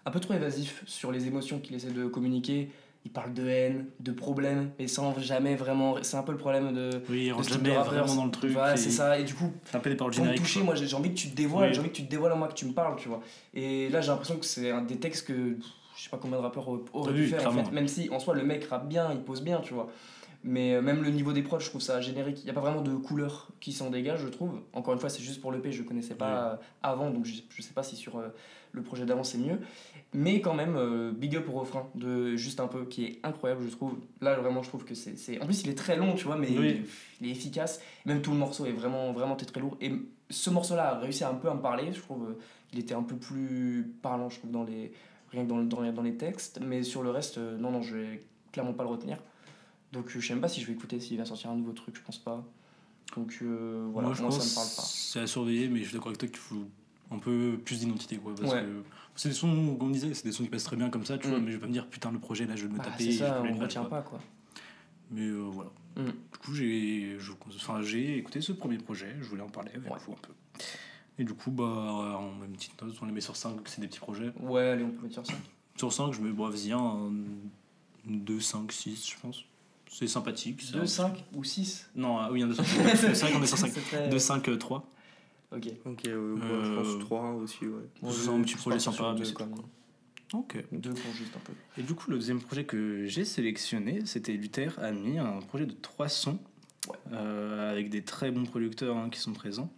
[0.05, 2.69] un peu trop évasif sur les émotions qu'il essaie de communiquer.
[3.05, 5.95] Il parle de haine, de problèmes, mais sans jamais vraiment.
[6.03, 7.01] C'est un peu le problème de.
[7.09, 8.51] Oui, il de rentre ce type de jamais vraiment dans le truc.
[8.51, 9.19] Voilà, c'est ça.
[9.19, 10.39] Et du coup, un peu des paroles génériques.
[10.39, 11.73] toucher, moi j'ai envie que tu te dévoiles, Oui.
[11.73, 13.19] j'ai envie que tu te dévoiles à moi, que tu me parles, tu vois.
[13.53, 15.57] Et là j'ai l'impression que c'est un des textes que
[15.95, 17.71] je sais pas combien de rappeurs auraient Oui, pu faire en fait.
[17.71, 19.89] Même si en soi le mec rappe bien, il pose bien, tu vois.
[20.43, 22.39] Mais euh, même le niveau des prods, je trouve ça générique.
[22.41, 24.59] Il n'y a pas vraiment de couleur qui s'en dégage, je trouve.
[24.73, 27.61] Encore une fois, c'est juste pour le P, je connaissais pas avant, donc je, je
[27.61, 28.27] sais pas si sur euh,
[28.73, 29.59] le projet d'avant c'est mieux.
[30.13, 33.63] Mais quand même, euh, big up au refrain de Juste un peu, qui est incroyable,
[33.63, 33.95] je trouve.
[34.21, 35.41] Là, vraiment, je trouve que c'est.
[35.41, 36.81] En plus, il est très long, tu vois, mais Oui.
[37.21, 37.79] il, est, efficace.
[38.05, 39.77] Même tout le morceau est vraiment, vraiment très très lourd.
[39.81, 39.91] Et
[40.29, 42.35] ce morceau-là a réussi un peu à me parler, je trouve.
[42.73, 44.91] Il était un peu plus parlant, je trouve, dans les,
[45.31, 46.59] rien que dans, le- dans, les, dans les textes.
[46.61, 48.19] Mais sur le reste, non, non, je vais
[48.51, 49.17] clairement pas le retenir.
[49.93, 51.71] Donc, euh, je sais même pas si je vais écouter s'il va sortir un nouveau
[51.71, 52.43] truc, je pense pas.
[53.15, 54.81] Donc, euh, voilà, Moi, je moi, pense ça me parle pas.
[54.83, 56.65] c'est à surveiller, mais je suis d'accord avec toi qu'il faut
[57.11, 58.17] un peu plus d'identité.
[58.17, 58.33] quoi.
[58.35, 58.61] Parce Ouais.
[58.63, 58.83] que
[59.15, 61.17] c'est des sons, comme on disait, c'est des sons qui passent très bien comme ça,
[61.17, 61.43] tu vois, Mm.
[61.43, 63.03] mais je vais pas me dire putain, le projet là, je vais me Bah, taper.
[63.11, 64.19] c'est ça, on le retient pas, quoi.
[65.11, 65.69] Mais euh, voilà.
[65.95, 66.05] Mm.
[66.07, 67.17] Du coup, j'ai
[67.55, 69.99] enfin, écouté ce premier projet, je voulais en parler avec Ouais.
[70.07, 70.33] vous un peu.
[71.19, 73.87] Et du coup, bah, en même petite note, on les met sur 5, c'est des
[73.87, 74.33] petits projets.
[74.39, 75.33] Ouais, allez, on peut mettre sur ça.
[75.77, 77.11] Sur 5, je mets, bon, vas-y, un
[78.05, 79.43] 2, 5, 6, je pense.
[79.93, 80.61] C'est sympathique.
[80.63, 82.63] c'est 2, un- 5 ou 6 Non, ah oui, un 2, 5.
[82.95, 83.71] c'est vrai qu'on est sur 5.
[83.73, 84.89] C'est très- 2, 5, 3.
[85.55, 85.67] Ok.
[85.85, 87.83] Ok, euh, je Euh, pense 3 aussi, ouais.
[88.01, 89.59] Bon, c'est un petit je projet sympa, deux, mais c'est quand même.
[90.33, 90.57] Ok.
[90.71, 91.53] Deux pour juste un peu.
[91.79, 95.67] Et du coup, le deuxième projet que j'ai sélectionné, c'était Luther a mis un projet
[95.67, 96.39] de trois sons,
[96.89, 96.95] Ouais.
[97.13, 99.71] euh, avec des très bons producteurs hein, qui sont présents.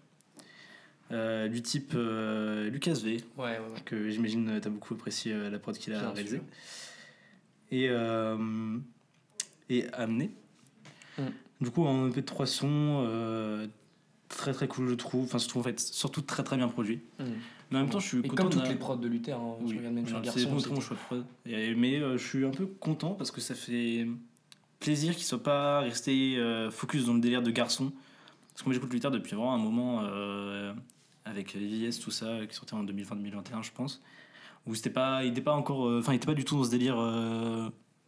[1.11, 3.81] Euh, du type euh, Lucas V, Ouais, ouais, ouais.
[3.83, 6.41] que j'imagine tu as beaucoup apprécié euh, la prod qu'il a réalisée.
[7.69, 8.37] Et, euh,
[9.69, 10.31] et Amené.
[11.17, 11.23] Mm.
[11.61, 12.67] Du coup, un EP de trois sons,
[13.07, 13.67] euh,
[14.29, 15.23] très très cool, je trouve.
[15.25, 17.01] Enfin, surtout, en fait, surtout très très bien produit.
[17.71, 18.25] Mais en même temps, je suis Mm.
[18.25, 20.23] Et content comme toutes les prods de Luther, hein, je oui, regarde même sur c'est
[20.25, 20.57] Garçon.
[20.59, 21.25] très bon choix de prod.
[21.45, 24.07] Et- Mais euh, je suis un peu content parce que ça fait
[24.79, 27.91] plaisir qu'il soit pas resté euh, focus dans le délire de garçon.
[28.51, 30.01] Parce que moi j'écoute Luther depuis vraiment un moment
[31.25, 34.01] avec VS, tout ça, qui sortait en 2020-2021, je pense.
[34.67, 35.81] Où c'était pas, il était pas encore.
[35.99, 36.95] Enfin, il était pas du tout dans ce délire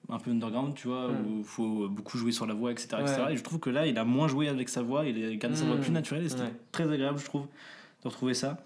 [0.09, 1.25] un peu underground, tu vois, Mm.
[1.27, 3.21] où il faut beaucoup jouer sur la voix, etc., etc.
[3.25, 3.33] Ouais.
[3.33, 5.55] Et je trouve que là, il a moins joué avec sa voix, il a gardé
[5.57, 5.81] sa voix Mm.
[5.81, 6.53] plus naturelle et c'était Ouais.
[6.71, 7.47] très agréable, je trouve,
[8.03, 8.57] de retrouver ça.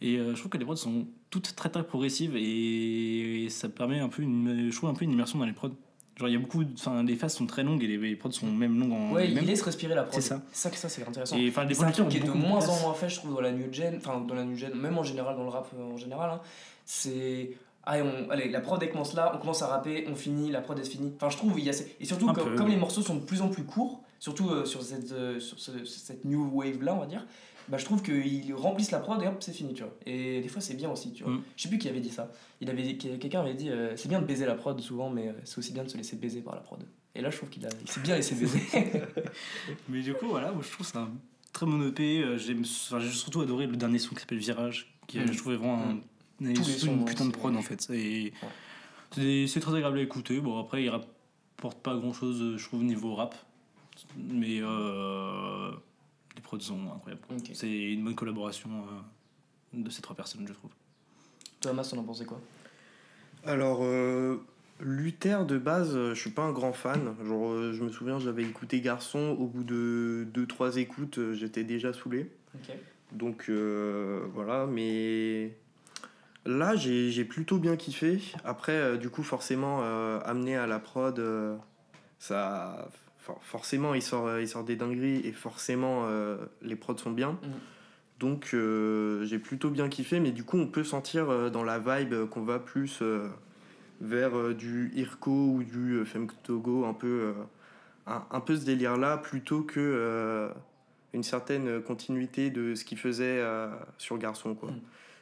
[0.00, 3.98] Et euh, je trouve que les prods sont toutes très très progressives et ça permet
[3.98, 5.70] un peu une, je trouve un peu une immersion dans les prods.
[6.18, 8.30] Genre il y a beaucoup, enfin les phases sont très longues et les, les prods
[8.32, 10.14] sont même longues en Ouais, il laisse respirer la prod.
[10.20, 10.42] C'est ça.
[10.52, 11.36] Ça, ça c'est intéressant.
[11.36, 13.34] Et enfin les C'est un truc qui est de moins en moins fait, je trouve,
[13.34, 15.68] dans la new gen, enfin dans la new gen, même en général, dans le rap
[15.78, 16.30] euh, en général.
[16.30, 16.40] hein.
[16.84, 17.56] c'est.
[17.90, 20.60] Allez, on, allez, la prod elle commence là, on commence à rapper, on finit, la
[20.60, 21.10] prod elle se finit.
[21.16, 21.72] Enfin, je trouve, il y a.
[22.00, 25.10] Et surtout, comme, les morceaux sont de plus en plus courts, surtout euh, sur, cette,
[25.12, 27.26] euh, sur ce- cette new wave là, on va dire,
[27.68, 29.94] bah, je trouve qu'ils remplissent la prod et hop, c'est fini, tu vois.
[30.06, 31.32] Et des fois, c'est bien aussi, tu vois.
[31.32, 31.42] Mm.
[31.56, 32.30] Je sais plus qui avait dit ça.
[32.60, 35.56] Il avait, quelqu'un avait dit euh, c'est bien de baiser la prod souvent, mais c'est
[35.58, 36.80] aussi bien de se laisser baiser par la prod.
[37.14, 38.60] Et là, je trouve qu'il a, s'est bien laissé baiser.
[39.88, 41.10] Mais du coup voilà, moi je trouve que c'est un
[41.52, 42.24] très bon EP.
[42.36, 42.54] j'ai
[43.10, 45.32] surtout adoré le dernier son qui s'appelle Virage, qui Mm.
[45.32, 45.98] je trouvais vraiment un-
[46.38, 47.88] Tous les surtout sons, une putain de prod en fait.
[47.92, 48.32] Et
[49.12, 50.40] c'est, c'est très agréable à écouter.
[50.40, 53.34] Bon après il rapporte pas grand chose, je trouve niveau rap,
[54.16, 55.70] mais euh,
[56.36, 57.22] les prods sont incroyables.
[57.52, 60.70] C'est une bonne collaboration euh, de ces trois personnes, je trouve.
[61.60, 62.40] Thomas, on en pensait quoi?
[63.44, 64.36] Alors, euh,
[64.80, 67.14] Luther de base, euh, je suis pas un grand fan.
[67.24, 71.64] Genre, euh, je me souviens, j'avais écouté Garçon, au bout de 2-3 écoutes, euh, j'étais
[71.64, 72.30] déjà saoulé.
[73.12, 75.56] Donc euh, voilà, mais
[76.48, 78.20] là j'ai plutôt bien kiffé.
[78.44, 81.56] Après, euh, du coup, forcément, euh, amené à la prod, euh,
[82.18, 82.88] ça.
[83.18, 87.32] for- Forcément, il sort, il sort des dingueries et forcément, euh, les prods sont bien.
[87.42, 87.50] Mhm.
[88.20, 91.78] Donc euh, j'ai plutôt bien kiffé, mais du coup, on peut sentir euh, dans la
[91.78, 93.28] vibe euh, qu'on va plus euh,
[94.00, 97.32] vers euh, du Irko ou du euh, Femme Togo, un peu, euh,
[98.06, 100.48] un, un peu ce délire-là, plutôt que euh,
[101.12, 104.54] une certaine continuité de ce qu'il faisait euh, sur Garçon.
[104.54, 104.70] Quoi.
[104.70, 104.80] Mm.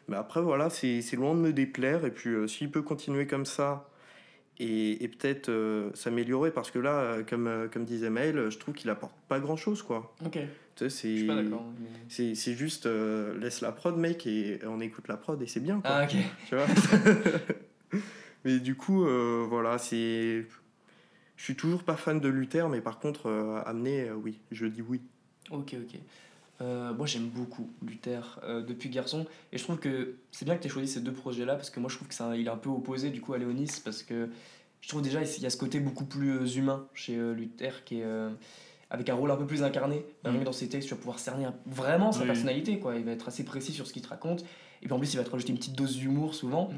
[0.08, 3.44] Mais après, voilà, c'est loin de me déplaire, et puis euh, s'il peut continuer comme
[3.46, 3.88] ça,
[4.58, 8.56] et, et peut-être euh, s'améliorer parce que là, euh, comme, euh, comme disait Maël, je
[8.58, 10.14] trouve qu'il apporte pas grand chose quoi.
[10.24, 10.38] Ok,
[10.76, 11.42] Tu sais, je suis pas c'est.
[11.42, 11.66] d'accord.
[11.78, 15.60] mais- C'est juste euh, laisse la prod mec et on écoute la prod et c'est
[15.60, 15.90] bien quoi.
[15.90, 16.16] Ah, ok.
[16.48, 16.66] Tu vois
[18.44, 19.04] Mais du coup,
[19.48, 20.46] voilà, c'est.
[21.36, 23.28] Je suis toujours pas fan de Luther, mais par contre,
[23.66, 25.02] amener, oui, je dis oui.
[25.50, 26.00] Ok, ok.
[26.62, 29.26] Euh, moi j'aime beaucoup Luther euh, depuis garçon.
[29.52, 31.68] Et je trouve que c'est bien que tu aies choisi ces deux projets là parce
[31.70, 33.80] que moi je trouve que un- il est un peu opposé du coup à Léonis
[33.84, 34.30] parce que
[34.80, 37.84] je trouve déjà il y a ce côté beaucoup plus euh, humain chez euh, Luther
[37.84, 38.04] qui est
[38.88, 41.46] avec un rôle un peu plus incarné que dans ses textes tu vas pouvoir cerner
[41.66, 42.26] vraiment sa Oui.
[42.26, 42.96] personnalité quoi.
[42.96, 44.42] Il va être assez précis sur ce qu'il te raconte.
[44.82, 46.70] Et puis en plus il va te rajouter une petite dose d'humour souvent.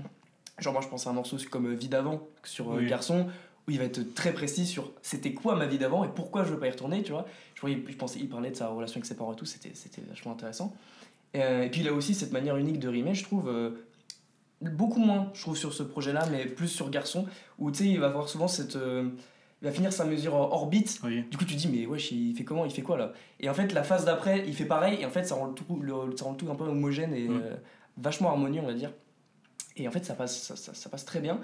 [0.58, 2.86] Genre moi je pense à un morceau comme Vie d'avant sur Oui.
[2.88, 3.28] Garçon
[3.66, 6.48] où il va être très précis sur c'était quoi ma vie d'avant et pourquoi je
[6.50, 7.26] veux pas y retourner tu vois
[7.60, 9.72] je, il- je pensais il parlait de sa relation avec ses parents et tout c'était
[9.74, 10.74] c'était vachement intéressant
[11.34, 13.70] et, euh, et puis il a aussi cette manière unique de rimer je trouve euh,
[14.62, 17.26] beaucoup moins je trouve sur ce projet là mais plus sur Garçon
[17.58, 19.08] où tu sais il va avoir souvent cette euh,
[19.60, 21.24] il va finir sa mesure beat Oui.
[21.28, 23.12] du coup, tu te dis, mais wesh, il fait comment Il fait quoi là?
[23.40, 25.52] Et en fait, la phase d'après, il fait pareil, et en fait, ça rend le
[25.54, 27.56] tout, le- ça rend le tout un peu homogène et euh,
[27.96, 28.92] vachement harmonieux, on va dire.
[29.76, 31.40] Et en fait, ça passe, ça, ça- ça passe très bien.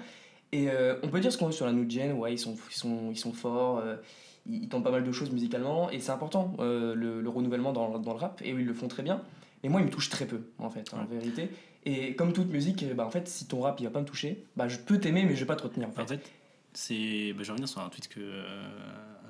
[0.53, 2.55] Et euh, on peut dire ce qu'on veut sur la New Gen, ouais, ils sont,
[2.71, 3.97] ils sont, ils sont forts, euh,
[4.45, 7.73] ils, ils tentent pas mal de choses musicalement, et c'est important, euh, le, le renouvellement
[7.73, 9.21] dans, dans le rap, et ils le font très bien.
[9.63, 11.49] Mais moi, ils me touchent très peu, en fait, en vérité.
[11.85, 14.05] Et comme toute musique, euh, bah, en fait, si ton rap, il va pas me
[14.05, 16.01] toucher, bah, je peux t'aimer, mais je vais pas te retenir, en fait.
[16.01, 16.31] En fait,
[16.73, 17.33] c'est.
[17.33, 18.63] Bah, je vais revenir sur un tweet que euh,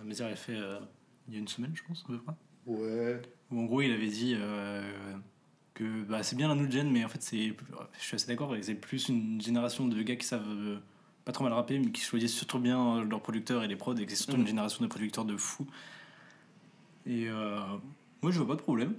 [0.02, 0.80] avait fait euh,
[1.28, 2.34] il y a une semaine, je pense, à peu près.
[2.66, 3.22] Ouais.
[3.52, 4.82] Où en gros, il avait dit euh,
[5.74, 7.54] que bah, c'est bien la new gen, mais en fait, c'est.
[7.98, 10.78] Je suis assez d'accord, c'est plus une génération de gars qui savent euh,
[11.26, 13.96] pas trop mal rapper, mais qui choisissent surtout bien euh, leurs producteurs et les prods,
[13.96, 14.42] et que c'est surtout Mhm.
[14.42, 15.66] une génération de producteurs de fous.
[17.08, 17.60] Et euh,
[18.22, 18.94] moi, je vois pas de problème.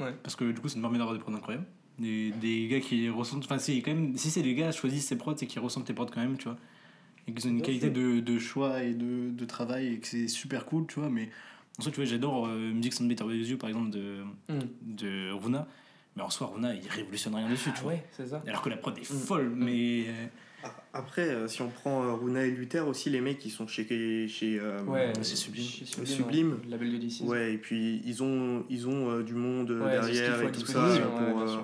[0.00, 0.14] Ouais.
[0.22, 1.66] Parce que du coup, ça me permet d'avoir des prods incroyables.
[1.98, 3.44] Des, des gars qui ressentent.
[3.44, 4.16] Enfin, c'est quand même.
[4.16, 6.36] Si c'est des gars qui choisissent ces prods, c'est qu'ils ressentent les prods quand même,
[6.36, 6.56] tu vois.
[7.26, 10.28] Et qu'ils ont une qualité de, de choix et de, de travail et que c'est
[10.28, 11.08] super cool, tu vois.
[11.08, 11.30] Mais
[11.78, 14.58] en soi, tu vois, j'adore euh, Music Sound Better With You, par exemple, de, Mm.
[14.82, 15.66] de Runa.
[16.16, 17.92] Mais en soi, Runa, il révolutionne rien dessus, tu Ah vois.
[17.92, 18.42] ouais, c'est ça.
[18.46, 19.16] Alors que la prod est Mm.
[19.16, 20.04] folle, mais.
[20.08, 20.26] euh,
[20.92, 24.28] Après, euh, si on prend euh, Runa et Luther aussi, les mecs, ils sont chez.
[24.28, 25.64] chez euh, Ouais, c'est sublime.
[25.64, 26.52] chez Sublime.
[26.52, 26.58] ouais.
[26.64, 27.22] Le label de DC.
[27.22, 30.88] Ouais, et puis ils ont, ils ont euh, du monde Ouais, derrière et tout ça
[31.00, 31.56] pour, euh,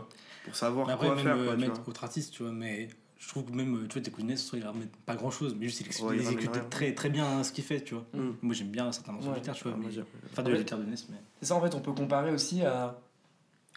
[0.45, 1.45] pour savoir Mais après, quoi même faire.
[1.45, 4.35] Quoi, mettre autre artiste, tu vois, mais je trouve que même, tu vois, tes Kounet,
[4.55, 6.71] il ramène pas grand chose, mais juste il exécute, Ouais, il il exécute ramène rien.
[6.71, 8.07] très, très bien ce qu'il fait, tu vois.
[8.15, 8.31] Mm.
[8.43, 9.41] Moi j'aime bien certains morceaux Ouais.
[9.41, 9.87] tu vois, mais...
[10.33, 11.17] enfin de guitare de NES, mais.
[11.41, 12.99] C'est ça, en fait, on peut comparer aussi à,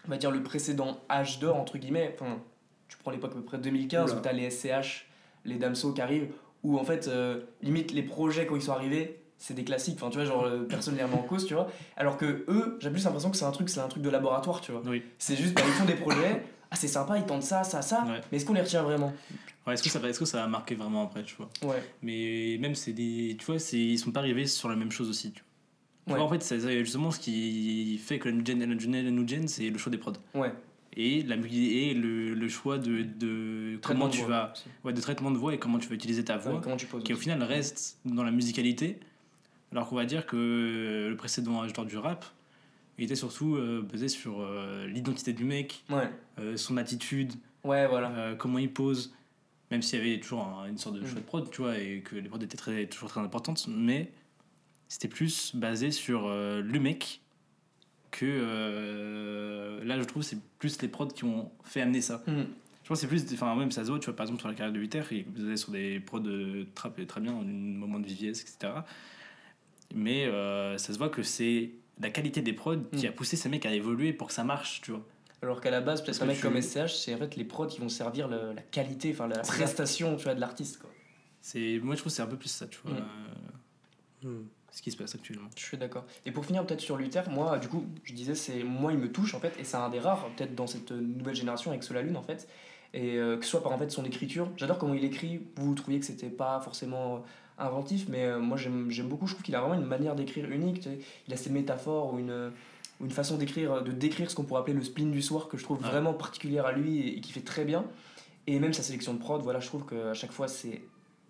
[0.08, 2.16] on va dire, le précédent âge d'or, entre guillemets.
[2.20, 2.40] Enfin,
[2.88, 4.20] tu prends l'époque à peu près 2015, Oula.
[4.20, 5.08] où tu as les SCH,
[5.46, 6.28] les Damso qui arrivent,
[6.64, 9.96] où en fait, euh, limite, les projets, quand ils sont arrivés, c'est des classiques.
[9.98, 11.68] Enfin, tu vois, genre, euh, personne les remet en cause, tu vois.
[11.98, 14.62] Alors que eux, j'ai plus l'impression que c'est un truc, c'est un truc de laboratoire,
[14.62, 14.82] tu vois.
[14.86, 15.04] Oui.
[15.18, 18.06] C'est juste, bah, ils font des projets, ah, c'est sympa, ils tentent ça, ça, ça,
[18.08, 18.22] Ouais.
[18.32, 19.14] mais est-ce qu'on les retient vraiment?
[19.68, 21.50] Ouais, est-ce que, ça va, est-ce que ça va marquer vraiment après, tu vois?
[21.64, 21.82] Ouais.
[22.02, 23.36] Mais même, c'est des.
[23.40, 25.48] Tu vois, c'est, ils sont pas arrivés sur la même chose aussi, tu vois.
[26.08, 26.18] Tu Ouais.
[26.20, 28.92] vois, en fait, c'est justement ce qui fait que la new gen, la new gen,
[28.92, 30.14] la new gen, c'est le choix des prods.
[30.36, 30.52] Ouais.
[30.96, 34.54] Et, la, et le, le choix de, de Traitement comment de tu voix vas.
[34.84, 36.60] Ouais, de traitement de voix et comment tu vas utiliser ta voix.
[36.60, 39.00] Ouais, tu poses qui au final reste dans la musicalité,
[39.72, 42.26] alors qu'on va dire que le précédent âge d'or du rap
[43.00, 46.08] il était surtout euh, basé sur euh, l'identité du mec, Ouais.
[46.38, 48.12] euh, son attitude, Ouais, voilà.
[48.12, 49.16] euh, comment il pose,
[49.72, 51.08] même s'il y avait toujours un- une sorte de Mm.
[51.08, 54.12] choix de prod, tu vois, et que les prods étaient très, toujours très importantes, mais
[54.88, 57.22] c'était plus basé sur euh, le mec
[58.14, 62.24] que euh, là je trouve c'est plus les prods qui ont fait amener ça.
[62.28, 62.46] Mhm.
[62.84, 64.50] Je pense que c'est plus, enfin même ça se voit, tu vois, par exemple sur
[64.50, 67.44] la carrière de Luther, il faisait sur des prods de trap et très bien, un
[67.44, 68.74] moment de VVS, etc.
[69.96, 71.72] Mais euh, ça se voit que c'est
[72.02, 73.10] la qualité des prods qui Mm.
[73.10, 75.06] a poussé ces mecs à évoluer pour que ça marche, tu vois.
[75.42, 77.44] Alors qu'à la base, peut-être un que mec tu- comme SCH, c'est en fait les
[77.46, 80.80] prods qui vont servir le- la qualité, enfin la prestation tu vois, de l'artiste.
[80.80, 80.90] quoi.
[81.42, 82.98] C'est, moi je trouve que c'est un peu plus ça, tu vois,
[84.24, 84.44] Mm.
[84.74, 85.50] Ce qui se passe actuellement.
[85.56, 86.04] Je suis d'accord.
[86.26, 89.12] Et pour finir peut-être sur Luther, moi du coup, je disais, c'est moi il me
[89.12, 92.02] touche en fait, et c'est un des rares peut-être dans cette nouvelle génération avec Sola
[92.02, 92.48] Lune en fait.
[92.96, 95.42] Et euh, que ce soit par en fait son écriture, j'adore comment il écrit.
[95.56, 97.20] Vous, trouviez que c'était pas forcément euh,
[97.60, 99.28] inventif, mais euh, moi j'aime beaucoup.
[99.28, 100.82] Je trouve qu'il a vraiment une manière d'écrire unique.
[100.82, 101.00] tu sais.
[101.28, 102.52] Il a ses métaphores ou une,
[103.00, 105.64] une façon d'écrire, de décrire ce qu'on pourrait appeler le spleen du soir que je
[105.64, 107.86] trouve vraiment particulière à lui et, et qui fait très bien.
[108.46, 110.82] Et même sa sélection de prod, voilà, je trouve qu'à chaque fois c'est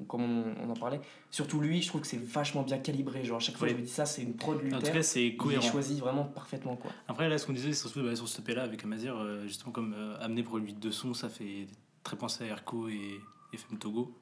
[0.08, 1.00] comme on, on en parlait,
[1.32, 3.24] surtout lui, je trouve que c'est vachement bien calibré.
[3.24, 3.74] Genre, à chaque fois, Oui.
[3.74, 4.92] je me dis ça, c'est une prod En tout Luther.
[4.94, 5.62] cas, c'est Il est cohérent.
[5.72, 6.92] choisi vraiment parfaitement, quoi.
[7.08, 9.44] Après, là, ce qu'on disait sur, ce- bah, sur ce EP là avec Amazir, euh,
[9.48, 11.68] justement, comme euh, amener pour lui de son, ça fait
[12.04, 13.20] très penser à Erko et
[13.54, 14.14] FM Togo,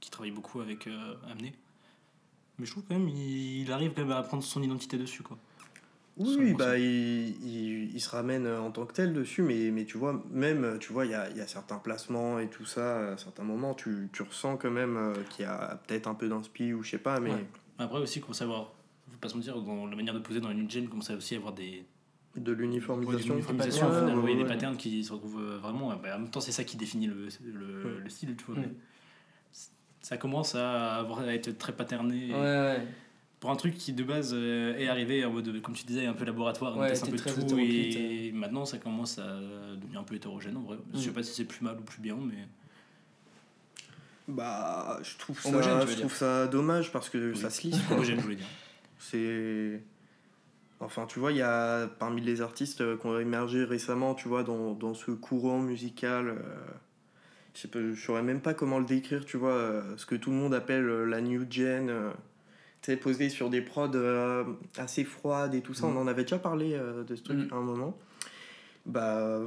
[0.00, 1.52] qui travaillent beaucoup avec euh, Amené.
[2.58, 5.22] Mais je trouve quand même il, il arrive quand même à prendre son identité dessus,
[5.22, 5.36] quoi.
[6.18, 9.98] Oui, bah, il, il, il, se ramène en tant que tel dessus, mais, mais tu
[9.98, 13.16] vois, même, tu vois, il y a, y a, certains placements et tout ça, à
[13.18, 16.72] certains moments, tu, tu ressens quand même euh, qu'il y a peut-être un peu d'inspi
[16.72, 17.32] ou je sais pas, mais...
[17.32, 17.46] Ouais.
[17.78, 18.72] Après aussi, comment savoir,
[19.10, 21.38] faut pas se mentir, dans la manière de poser dans une gen, commence aussi à
[21.38, 21.84] avoir des...
[22.34, 23.34] De l'uniformisation.
[23.34, 25.94] Ouais, des, patterns, ouais, des patterns qui se retrouvent euh, vraiment...
[25.96, 28.62] Bah, en même temps, c'est ça qui définit le, le, le style, tu vois.
[30.00, 32.32] Ça commence à, avoir, à être très paterné.
[32.32, 32.86] Ouais, ouais
[33.40, 36.14] pour un truc qui de base euh, est arrivé en mode, comme tu disais, un
[36.14, 39.40] peu laboratoire, ouais, un peu tout, et maintenant ça commence à
[39.76, 40.78] devenir un peu hétérogène en vrai.
[40.94, 42.46] Je sais pas si c'est plus mal ou plus bien, mais.
[44.28, 47.38] Bah, je trouve ça, Homogène, je trouve ça dommage parce que oui.
[47.38, 47.78] ça se lisse.
[47.90, 48.46] Homogène, je voulais dire.
[48.98, 49.82] C'est.
[50.80, 54.42] Enfin, tu vois, il y a parmi les artistes qui ont émergé récemment, tu vois,
[54.42, 56.28] dans, dans ce courant musical.
[56.28, 56.42] Euh,
[57.54, 60.14] je sais pas, je saurais même pas comment le décrire, tu vois, euh, ce que
[60.14, 61.90] tout le monde appelle la new gen.
[62.88, 64.44] Euh, posé sur des prods euh,
[64.76, 65.86] assez froides et tout ça.
[65.86, 65.96] Mm.
[65.96, 67.52] On en avait déjà parlé euh, de ce truc mm.
[67.52, 67.96] à un moment.
[68.84, 69.40] Bah,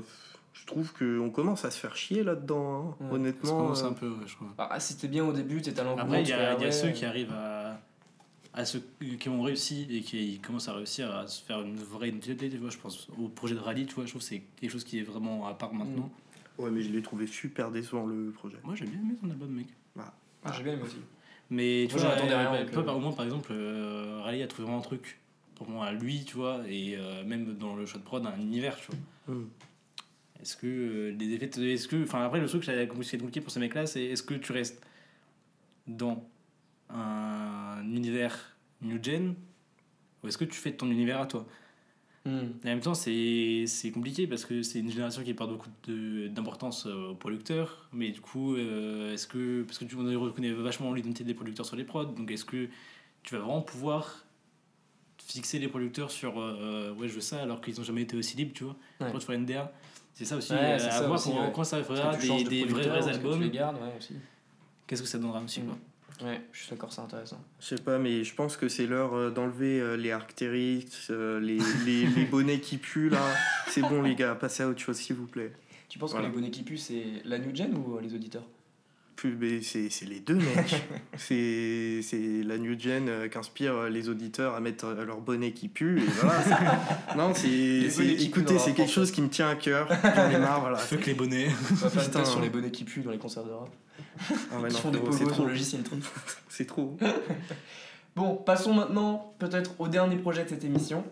[0.54, 3.73] je trouve qu'on commence à se faire chier là-dedans, hein, honnêtement.
[3.75, 4.54] Ça un peu, je crois.
[4.58, 7.06] Ah, c'était bien au début, t'es talent Après, il y a, y a ceux qui
[7.06, 7.80] arrivent à,
[8.54, 8.84] à ceux
[9.19, 12.58] qui ont réussi et qui commencent à réussir à se faire une vraie identité, tu
[12.58, 14.84] vois, je pense au projet de rallye, tu vois, je trouve que c'est quelque chose
[14.84, 16.10] qui est vraiment à part maintenant.
[16.58, 18.58] Ouais, mais je l'ai trouvé super décevant le projet.
[18.65, 19.67] Moi, j'ai bien aimé ton album, mec.
[19.97, 20.13] Ah.
[20.43, 20.97] Ah, j'ai bien aimé aussi.
[21.49, 25.19] Mais tu vois, rien, au moins, par exemple, euh, Raleigh a trouvé vraiment un truc
[25.55, 28.91] pour moi lui, tu vois, et euh, même dans le shot prod, un univers, tu
[28.91, 29.35] vois.
[29.35, 29.47] Mm.
[30.41, 31.49] Est-ce que euh, les effets.
[31.73, 32.03] Est-ce que.
[32.03, 34.81] Enfin, après, le truc qui est compliqué pour ces mecs-là, c'est est-ce que tu restes
[35.88, 36.23] dans
[36.89, 39.35] un univers new gen
[40.23, 41.45] ou est-ce que tu fais ton univers à toi?
[42.25, 42.51] Hmm.
[42.63, 47.12] En même temps, c'est compliqué parce que c'est une génération qui porte beaucoup d'importance euh,
[47.12, 47.88] aux producteurs.
[47.93, 49.63] Mais du coup, euh, est-ce que.
[49.63, 52.67] Parce que tu reconnais vachement l'identité des producteurs sur les prods, donc est-ce que
[53.23, 54.25] tu vas vraiment pouvoir
[55.17, 58.36] fixer les producteurs sur euh, ouais, je veux ça alors qu'ils n'ont jamais été aussi
[58.36, 59.12] libres, tu vois, ouais.
[59.12, 59.71] pour faire une DA
[60.13, 61.21] C'est ça aussi, à voir
[61.53, 63.49] quand, ça fera des, des vrais, vrais albums.
[64.88, 65.77] Qu'est-ce que ça donnera aussi, quoi?
[66.24, 67.41] Ouais, je suis d'accord, c'est intéressant.
[67.60, 71.39] Je sais pas, mais je pense que c'est l'heure euh, d'enlever euh, les Arctérix, euh,
[71.39, 73.26] les, les, les, bonnets qui puent là.
[73.67, 75.54] C'est bon, les gars, passez à autre chose, s'il vous plaît.
[75.88, 78.45] Tu penses que les bonnets qui puent, c'est la new gen ou les auditeurs?
[79.62, 80.75] C'est les deux, mec.
[81.17, 82.01] c'est
[82.45, 85.99] la new gen qu'inspire les auditeurs à mettre leur bonnet qui pue.
[86.01, 86.79] Et voilà,
[87.17, 87.49] non, c'est.
[88.21, 89.88] Écoutez, c'est quelque chose qui me tient à cœur.
[90.03, 90.77] J'en ai marre, voilà.
[90.89, 91.49] Fuck les bonnets.
[91.71, 93.69] On va faire sur les bonnets qui puent dans les concerts de rap.
[94.51, 95.82] Ah Ils font des pogos sur le logiciel
[96.47, 96.97] C'est trop.
[98.15, 101.03] bon, passons maintenant peut-être au dernier projet de cette émission.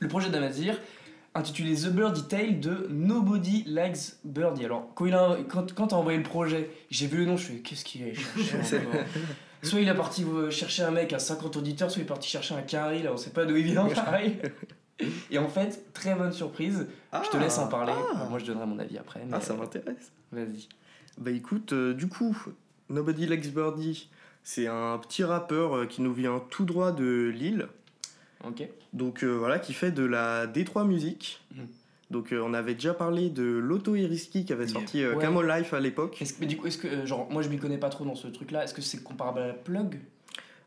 [0.00, 0.76] Le projet d'Amazir,
[1.34, 4.64] intitulé The Birdie Tale de Nobody Likes Birdie.
[4.64, 7.46] Alors, quand, il a, quand, quand t'as envoyé le projet, j'ai vu le nom, je
[7.46, 8.80] fais qu'est-ce qu'il a chercher
[9.62, 12.54] Soit il est parti chercher un mec à 50 auditeurs, soit il est parti chercher
[12.54, 14.36] un carré, là on sait pas d'où il vient, pareil.
[15.30, 16.86] Et en fait, très bonne surprise.
[17.12, 17.92] je te laisse en parler.
[17.96, 18.26] Ah.
[18.28, 19.20] moi, je donnerai mon avis après.
[19.32, 20.12] ah, ça m'intéresse.
[20.32, 20.68] Vas-y.
[21.18, 22.36] Bah écoute, euh, du coup,
[22.90, 24.08] Nobody Likes Birdie,
[24.42, 27.68] c'est un petit rappeur euh, qui nous vient tout droit de Lille.
[28.92, 31.40] Donc euh, voilà, qui fait de la D3 musique.
[31.54, 31.62] Mm.
[32.10, 36.22] Donc on avait déjà parlé de Loto Iriski qui avait sorti Camo Life à l'époque.
[36.38, 38.62] mais du coup, est-ce que, genre, moi je m'y connais pas trop dans ce truc-là,
[38.62, 39.98] est-ce que c'est comparable à la plug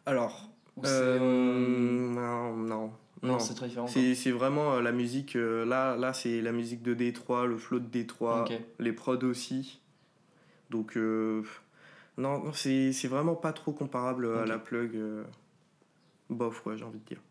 [0.05, 0.49] Alors,
[0.83, 2.91] non, non.
[3.23, 3.87] Non, c'est très différent.
[3.87, 5.35] C'est vraiment la musique.
[5.35, 9.79] là, là c'est la musique de D3, le flow de D3, les prods aussi.
[10.69, 11.43] Donc, euh,
[12.17, 14.95] non, c'est vraiment pas trop comparable à la plug.
[14.95, 15.23] Euh,
[16.29, 17.21] bof, j'ai envie de dire.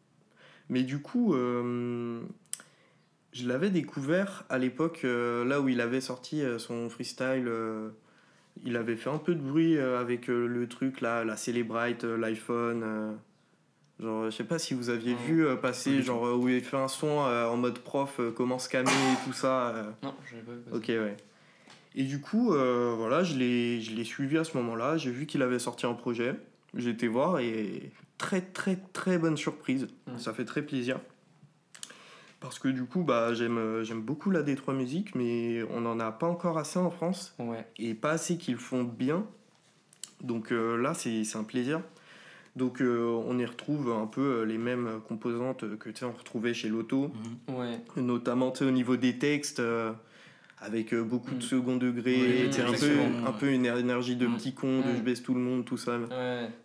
[0.68, 2.20] Mais du coup, euh,
[3.32, 7.50] je l'avais découvert à l'époque, là où il avait sorti son freestyle.
[8.64, 13.16] il avait fait un peu de bruit avec le truc, là, la Celebrite, l'iPhone.
[14.00, 17.06] Genre, je sais pas si vous aviez vu passer, genre, où il fait un son
[17.06, 19.94] en mode prof, comment scammer et tout ça.
[20.02, 20.60] Non, je pas vu.
[20.72, 21.16] Ok, ouais.
[21.96, 24.98] Et du coup, euh, voilà, je l'ai suivi à ce moment-là.
[24.98, 26.34] J'ai vu qu'il avait sorti un projet.
[26.74, 29.88] J'ai été voir et très, très, très bonne surprise.
[30.06, 30.18] Mmh.
[30.18, 30.98] Ça fait très plaisir.
[32.40, 36.26] Parce que du coup, bah, j'aime beaucoup la D3 musique, mais on n'en a pas
[36.26, 37.34] encore assez en France.
[37.38, 37.66] Ouais.
[37.78, 39.26] Et pas assez qu'ils font bien.
[40.22, 41.80] Donc euh, là, c'est un plaisir.
[42.54, 47.08] Donc euh, on y retrouve un peu les mêmes composantes que on retrouvait chez Loto.
[47.48, 47.54] Mmh.
[47.54, 47.80] Ouais.
[47.96, 49.60] Notamment au niveau des textes
[50.60, 51.48] avec euh, beaucoup de mm.
[51.48, 54.36] second degré, un, peu, un peu une énergie de mm.
[54.36, 54.96] petit con, de mm.
[54.96, 55.98] je baisse tout le monde, tout ça.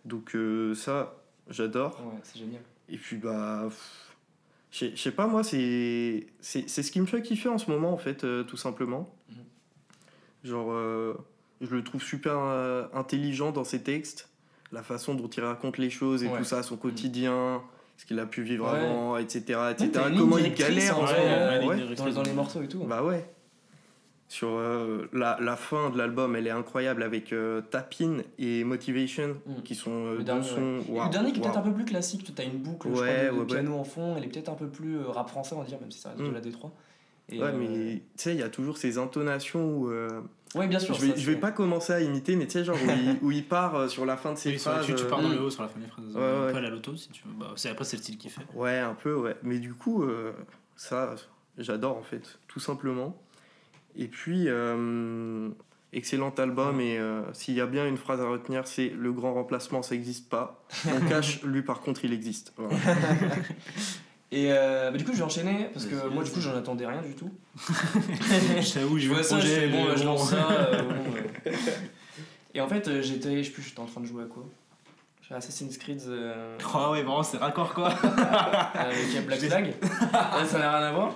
[0.04, 1.21] Donc euh, ça,
[1.52, 2.00] j'adore.
[2.24, 2.62] c'est génial.
[2.88, 3.68] Et puis bah,
[4.70, 8.24] je sais pas moi, c'est ce qui me fait kiffer en ce moment en fait,
[8.24, 9.14] euh, tout simplement.
[10.44, 10.72] Genre,
[11.60, 12.36] je le trouve super
[12.94, 14.28] intelligent dans ses textes,
[14.72, 17.62] la façon dont il raconte les choses et tout ça, son quotidien
[17.98, 18.80] ce qu'il a pu vivre Ouais.
[18.80, 19.60] avant, etc.
[19.70, 19.90] Etc.
[20.16, 21.98] Comment il galère en vrai, euh, directrice.
[21.98, 22.82] dans, dans les morceaux et tout.
[22.82, 23.24] Bah ouais.
[24.32, 29.36] Sur euh, la, la fin de l'album, elle est incroyable avec euh, Tapin et Motivation,
[29.44, 29.62] Mm.
[29.62, 30.78] qui sont euh, Le dernier, sons.
[30.88, 32.88] Et waouh, le dernier qui est peut-être un peu plus classique, tu as une boucle
[32.88, 33.44] je crois, Ouais, de, de ouais, ouais.
[33.46, 35.78] piano en fond, elle est peut-être un peu plus euh, rap français, on va dire,
[35.82, 36.32] même si ça reste de Mm.
[36.32, 36.70] la D3.
[37.28, 39.90] Et, Ouais, euh, mais tu sais, il y a toujours ces intonations où.
[39.90, 40.08] euh,
[40.54, 40.94] Ouais, bien sûr.
[40.94, 43.18] je, vais, ça, je vais pas commencer à imiter, mais tu sais, genre où il,
[43.26, 44.86] où il part euh, sur la fin de ses Oui, phrases.
[44.86, 45.32] tu, tu euh, pars dans mm.
[45.34, 46.06] le haut sur la fin des phrases.
[46.16, 46.52] Ouais, un ouais.
[46.52, 47.34] peu à la loto si tu veux.
[47.38, 48.40] Bah, c'est, après, c'est le style qu'il fait.
[48.54, 49.36] Ouais, un peu, ouais.
[49.42, 50.32] Mais du coup, euh,
[50.74, 51.14] ça,
[51.58, 53.14] j'adore en fait, tout simplement.
[53.96, 55.48] Et puis, euh,
[55.92, 56.80] excellent album.
[56.80, 59.94] Et euh, s'il y a bien une phrase à retenir, c'est le grand remplacement, ça
[59.94, 60.62] n'existe pas.
[60.86, 62.52] On cache, lui par contre, il existe.
[62.56, 62.76] Voilà.
[64.34, 66.86] Et euh, bah, du coup, je vais enchaîner parce que moi, du coup, j'en attendais
[66.86, 67.30] rien du tout.
[67.58, 69.60] je t'avoue, Je vois ça, je projet.
[69.60, 70.08] fais bon, euh, je bon.
[70.12, 70.50] lance ça.
[70.50, 70.94] euh, bon,
[71.46, 71.50] euh.
[72.54, 74.44] Et en fait, j'étais, je sais plus, j'étais en train de jouer à quoi?
[75.28, 77.90] J'ai Assassin's Creed euh, Ah ouais, vraiment, c'est raccord quoi.
[78.74, 79.74] avec Black Flag.
[80.12, 81.14] Là, ça n'a rien à voir.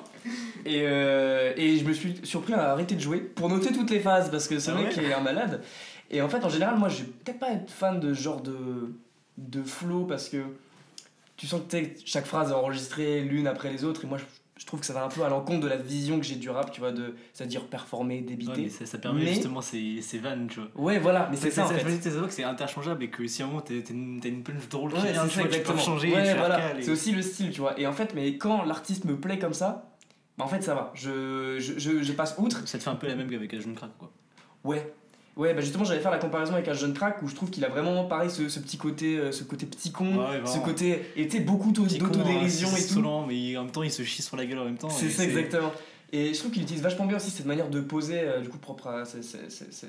[0.66, 4.00] Et, euh, et je me suis surpris à arrêter de jouer pour noter toutes les
[4.00, 5.62] phases parce que c'est Ah vrai ouais qu'il est un malade.
[6.11, 8.40] Et en fait, en général, moi, je vais peut-être pas être fan de ce genre
[8.40, 8.92] de,
[9.38, 10.38] de flow parce que
[11.37, 14.05] tu sens que chaque phrase est enregistrée l'une après les autres.
[14.05, 14.24] Et moi, je,
[14.59, 16.48] je trouve que ça va un peu à l'encontre de la vision que j'ai du
[16.48, 18.62] rap, tu vois, de, c'est-à-dire performer, Ouais, débiter.
[18.62, 20.68] mais ça, ça permet Mais- justement ces, ces vannes, tu vois.
[20.76, 21.81] Ouais, voilà, mais c'est ça en fait.
[22.00, 24.92] Ça dire que c'est interchangeable et que si à un moment t'as une, punch drôle
[24.92, 26.61] qui Ouais, vient, tu ça vois, tu peux changer, Ouais, voilà.
[26.81, 27.79] C'est aussi le style, tu vois.
[27.79, 29.90] Et en fait, mais quand l'artiste me plaît comme ça,
[30.38, 30.92] bah en fait, ça va.
[30.94, 32.66] Je, je, je, je passe outre.
[32.66, 34.11] Ça te fait un peu la même qu'avec Jeune Crack quoi.
[34.64, 34.92] Ouais.
[35.37, 37.62] Ouais, bah justement, j'allais faire la comparaison avec un jeune crack où je trouve qu'il
[37.66, 40.59] a vraiment pareil ce, ce petit côté, euh, ce côté petit con, Ouais, ouais, ce
[40.61, 42.92] côté, et tu sais, beaucoup d'autodérision hein, et tout.
[42.92, 44.88] insolent, mais en même temps il se chie sur la gueule en même temps.
[44.88, 45.72] C'est ça exactement.
[46.11, 48.57] Et je trouve qu'il utilise vachement bien aussi cette manière de poser, euh, du coup,
[48.57, 49.88] propre à ces, ces, ces,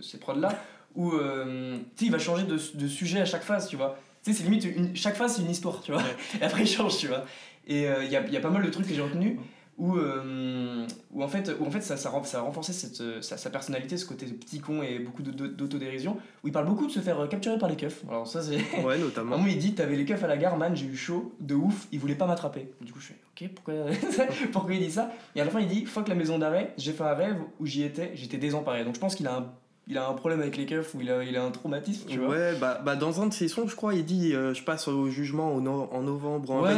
[0.00, 0.48] ces, prods-là,
[0.94, 3.98] où euh, tu sais, il va changer de, de sujet à chaque phase, tu vois.
[4.24, 6.02] Tu sais, c'est limite, une, chaque phase, c'est une histoire, tu vois.
[6.40, 7.26] Et après, il change, tu vois.
[7.66, 9.36] Et euh, il y, a, il y a pas mal de trucs que j'ai retenus
[9.78, 13.20] où, euh, où en fait, où en fait ça, ça, ça a renforcé cette, euh,
[13.20, 16.92] sa, sa personnalité, ce côté petit con et beaucoup d'autodérision, où il parle beaucoup de
[16.92, 18.02] se faire euh, capturer par les keufs.
[18.08, 18.56] Alors ça, c'est...
[18.82, 19.36] Ouais, À un notamment.
[19.36, 21.88] moment, il dit T'avais les keufs à la gare, man, j'ai eu chaud, de ouf,
[21.92, 22.70] il voulait pas m'attraper.
[22.80, 23.74] Du coup, je fais Ok, pourquoi,
[24.52, 25.12] pourquoi il dit ça?
[25.34, 27.66] Et à la fin, il dit Fuck la maison d'arrêt, j'ai fait un rêve où
[27.66, 28.82] j'y étais, j'étais désemparé.
[28.84, 29.52] Donc je pense qu'il a un,
[29.88, 32.18] il a un problème avec les keufs ou il a, il a un traumatisme, tu
[32.18, 32.28] vois.
[32.30, 34.88] Ouais, bah, bah dans un de ses sons, je crois, il dit euh, Je passe
[34.88, 36.76] au jugement au no- en novembre en Ouais, ouais,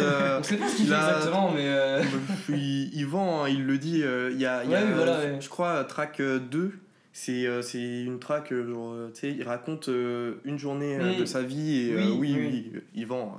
[0.00, 1.62] euh, On sait pas ce qu'il il fait exactement, mais.
[1.66, 2.02] euh,
[2.50, 4.02] il, il vend, hein, il le dit.
[4.02, 6.72] euh, Il y a, y a, voilà, je crois, track euh, 2.
[7.12, 11.88] C'est euh, c'est une track, genre, tu sais, il raconte une journée de sa vie
[11.88, 12.70] et euh, Oui, oui, oui.
[12.74, 13.36] oui, il vend.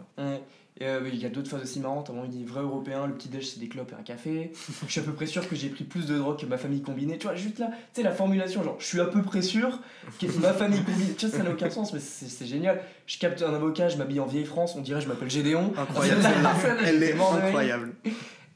[0.81, 2.09] Et euh, il y a d'autres phases aussi marrantes.
[2.09, 4.51] Un moment, il dit vrai européen, le petit déj c'est des clopes et un café.
[4.87, 6.81] Je suis à peu près sûr que j'ai pris plus de drogue que ma famille
[6.81, 7.19] combinée.
[7.19, 9.79] Tu vois, juste là, tu sais, la formulation, genre, je suis à peu près sûr
[10.19, 11.13] que ma famille combinée.
[11.15, 12.81] Tu vois, ça n'a aucun sens, mais c'est génial.
[13.05, 15.71] Je capte un avocat, je m'habille en vieille France, on dirait je m'appelle Gédéon.
[15.77, 16.21] Incroyable,
[16.85, 17.93] elle est incroyable.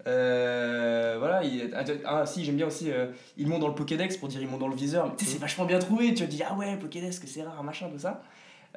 [0.08, 3.08] Euh, voilà, il, ah, ah, si, j'aime bien aussi, euh,
[3.38, 5.08] ils montent dans le Pokédex pour dire ils montent dans le viseur.
[5.08, 6.14] Mais tu sais, c'est vachement bien trouvé.
[6.14, 8.24] Tu te dis, ah ouais, Pokédex, que c'est rare, machin, tout ça.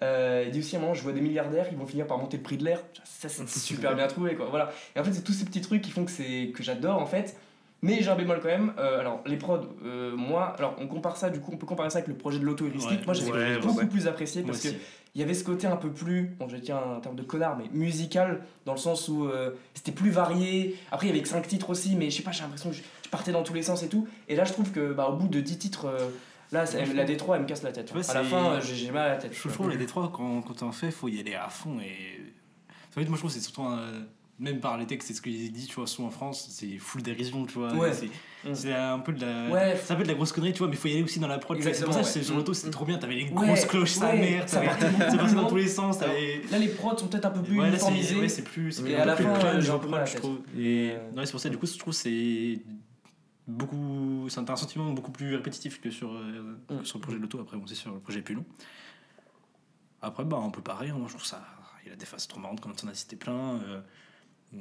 [0.03, 2.19] Euh, il dit aussi à un moment, je vois des milliardaires, ils vont finir par
[2.19, 2.83] monter le prix de l'air.
[3.05, 4.47] Ça, c'est super bien trouvé, quoi.
[4.51, 4.71] Voilà.
[4.95, 7.07] Et en fait, c'est tous ces petits trucs qui font que, c'est que j'adore, en
[7.07, 7.37] fait.
[7.81, 8.73] Mais j'ai un bémol quand même.
[8.79, 11.91] Euh, alors, les prods, euh, moi, alors on compare ça, du coup, on peut comparer
[11.91, 13.01] ça avec le projet de l'auto-heuristique.
[13.01, 13.87] Ouais, moi, j'ai ouais, beaucoup ouais.
[13.87, 14.79] plus apprécié parce que aussi.
[15.15, 17.57] il y avait ce côté un peu plus, bon je tiens en termes de connard,
[17.57, 20.77] mais musical, dans le sens où euh, c'était plus varié.
[20.91, 22.77] Après il y avait que 5 titres aussi, mais je sais pas, j'ai l'impression que
[22.77, 22.83] je,
[23.13, 24.09] partais dans tous les sens et tout.
[24.29, 25.87] Et là je trouve que bah, au bout de 10 titres,
[26.53, 27.87] là c'est- la D3 elle me casse la tête.
[27.87, 29.33] Tu vois, à la fin euh, j'ai j'ai mal à la tête.
[29.35, 31.79] Je trouve les Détroits, quand, quand t'en fais, faut y aller à fond.
[31.81, 32.21] Et...
[32.91, 34.07] En fait, moi, je trouve que c'est surtout un-
[34.41, 37.03] Même par les textes, c'est ce qu'il dit, tu vois, souvent en France, c'est full
[37.03, 37.73] dérision, tu vois.
[37.75, 37.93] Ouais.
[37.93, 38.07] C'est
[38.45, 38.55] Mm.
[38.55, 39.49] c'est un peu de la.
[39.53, 39.77] Ouais.
[39.85, 41.27] C'est un peu de la grosse connerie, tu vois, mais faut y aller aussi dans
[41.27, 41.61] la prod.
[41.61, 42.37] C'est pour ça que sur ouais.
[42.37, 42.71] l'auto, c'était Mm.
[42.71, 42.99] trop bien.
[42.99, 45.99] T'avais les grosses cloches, sa mère, ça partait ça dans tous les sens.
[46.01, 48.15] Là les prods sont peut-être un peu plus Ouais, là, c'est uniformisés.
[48.21, 48.81] ouais, c'est plus.
[48.87, 50.39] Et à la fin, j'ai un peu mal je trouve.
[50.57, 50.93] Et
[51.25, 52.61] c'est pour ça, du coup, je trouve que c'est
[53.49, 54.27] beaucoup.
[54.29, 56.85] C'est un sentiment beaucoup plus répétitif que sur, euh, que Mm.
[56.85, 57.41] sur le projet de l'auto.
[57.41, 58.45] Après, bon, c'est sûr, le projet est plus long.
[60.03, 60.93] Après, bah, on peut pareil.
[60.93, 61.45] Moi, je trouve ça.
[61.87, 63.61] Il a des phases trop marrantes, comme on en a cité plein.
[63.63, 63.81] euh,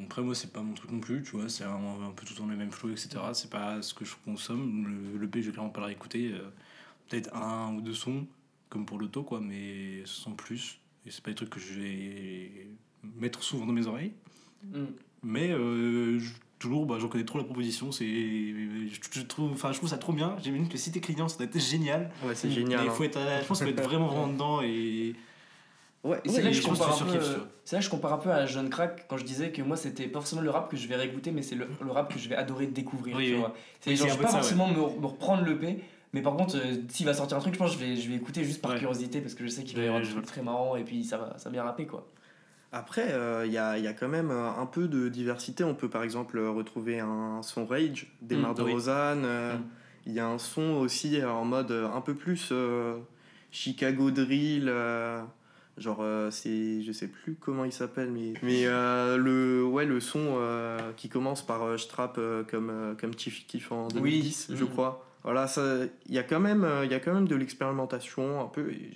[0.05, 1.49] Après, moi, c'est pas mon truc non plus, tu vois.
[1.49, 1.75] C'est un,
[2.07, 3.19] un peu tout dans les mêmes flots, etc.
[3.33, 4.87] C'est pas ce que je consomme.
[4.87, 6.31] Le, le P, je vais clairement pas le réécouter.
[6.33, 6.49] euh,
[7.09, 8.27] Peut-être un ou deux sons,
[8.69, 10.79] comme pour l'auto, quoi, mais sans plus.
[11.05, 12.67] Et c'est pas des trucs que je vais
[13.17, 14.13] mettre souvent dans mes oreilles.
[14.65, 14.85] mm.
[15.23, 17.91] Mais euh, je- toujours, bah, j'en connais trop la proposition.
[17.91, 20.35] C'est, je, je trouve, enfin, je trouve ça trop bien.
[20.43, 22.09] J'imagine que si t'es client, ça doit être génial.
[22.25, 22.81] Ouais, c'est génial.
[22.83, 22.93] Mais hein.
[22.93, 25.15] faut être, à- je pense qu'il faut être vraiment vraiment dedans et
[26.03, 27.17] Ouais, c'est là que je compare un peu.
[27.17, 27.37] euh.
[27.65, 29.75] C'est là que je compare un peu à Jeune Crack quand je disais que moi
[29.75, 32.19] c'était pas forcément le rap que je vais réécouter, mais c'est le, le rap que
[32.19, 33.17] je vais adorer découvrir.
[33.17, 33.39] Oui, tu oui.
[33.39, 33.53] vois.
[33.81, 36.21] C'est Oui, genre c'est je vais pas ça, forcément me, me reprendre le P, mais
[36.21, 38.15] par contre euh, s'il va sortir un truc, je pense que je vais, je vais
[38.15, 38.77] écouter juste par Ouais.
[38.79, 41.03] curiosité parce que je sais qu'il va y avoir des trucs très marrants et puis
[41.03, 42.07] ça va, ça va bien rapper quoi.
[42.71, 45.63] Après, euh, il y, a, y a quand même euh, un peu de diversité.
[45.63, 48.71] On peut par exemple euh, retrouver un son Rage, des Mm, Mares de oui.
[48.73, 49.23] Rosanne.
[49.25, 49.61] euh, Mm.
[50.05, 52.97] Il y a un son aussi euh, en mode euh, un peu plus euh,
[53.51, 54.65] Chicago Drill.
[54.69, 55.21] euh,
[55.77, 56.81] genre, euh, c'est.
[56.81, 58.33] Je sais plus comment il s'appelle, mais.
[58.43, 62.95] Mais euh, le, ouais, le son euh, qui commence par euh, Strap euh, comme, euh,
[62.95, 64.69] comme Chief Keef en 2010, je Mm.
[64.69, 65.03] crois.
[65.23, 65.45] Voilà,
[66.05, 68.71] il y, a quand même, euh, y a quand même de l'expérimentation un peu.
[68.71, 68.91] et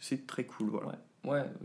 [0.00, 0.88] C'est très cool, voilà.
[0.88, 0.94] Ouais,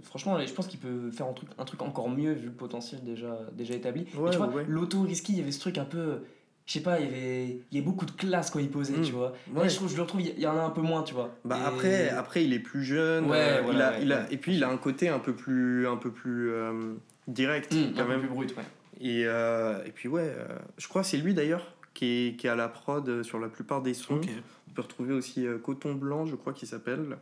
[0.04, 3.02] franchement, je pense qu'il peut faire un truc, un truc encore mieux vu le potentiel
[3.04, 4.06] déjà, déjà établi.
[4.14, 4.66] Et Ouais, tu vois, ouais, ouais.
[4.68, 6.20] l'auto risky, il y avait ce truc un peu.
[6.68, 8.98] Je sais pas, il y avait, il y avait beaucoup de classe quand il posait,
[8.98, 9.02] Mm.
[9.02, 9.34] tu vois.
[9.54, 9.64] Ouais.
[9.64, 11.32] Là, je trouve, je le retrouve, il y en a un peu moins, tu vois.
[11.44, 13.26] Bah Et- après, après, il est plus jeune.
[13.30, 14.26] Ouais, euh, voilà, il a, ouais, il a, ouais.
[14.32, 16.94] et puis il a un côté un peu plus, un peu plus euh,
[17.28, 18.20] direct Mm, quand un peu même.
[18.22, 18.64] plus brut, ouais.
[19.02, 20.48] Et, euh, et puis ouais, euh,
[20.78, 23.50] je crois que c'est lui d'ailleurs qui est, qui est à la prod sur la
[23.50, 24.22] plupart des sons.
[24.70, 27.18] On peut retrouver aussi euh, Coton Blanc, je crois qu'il s'appelle.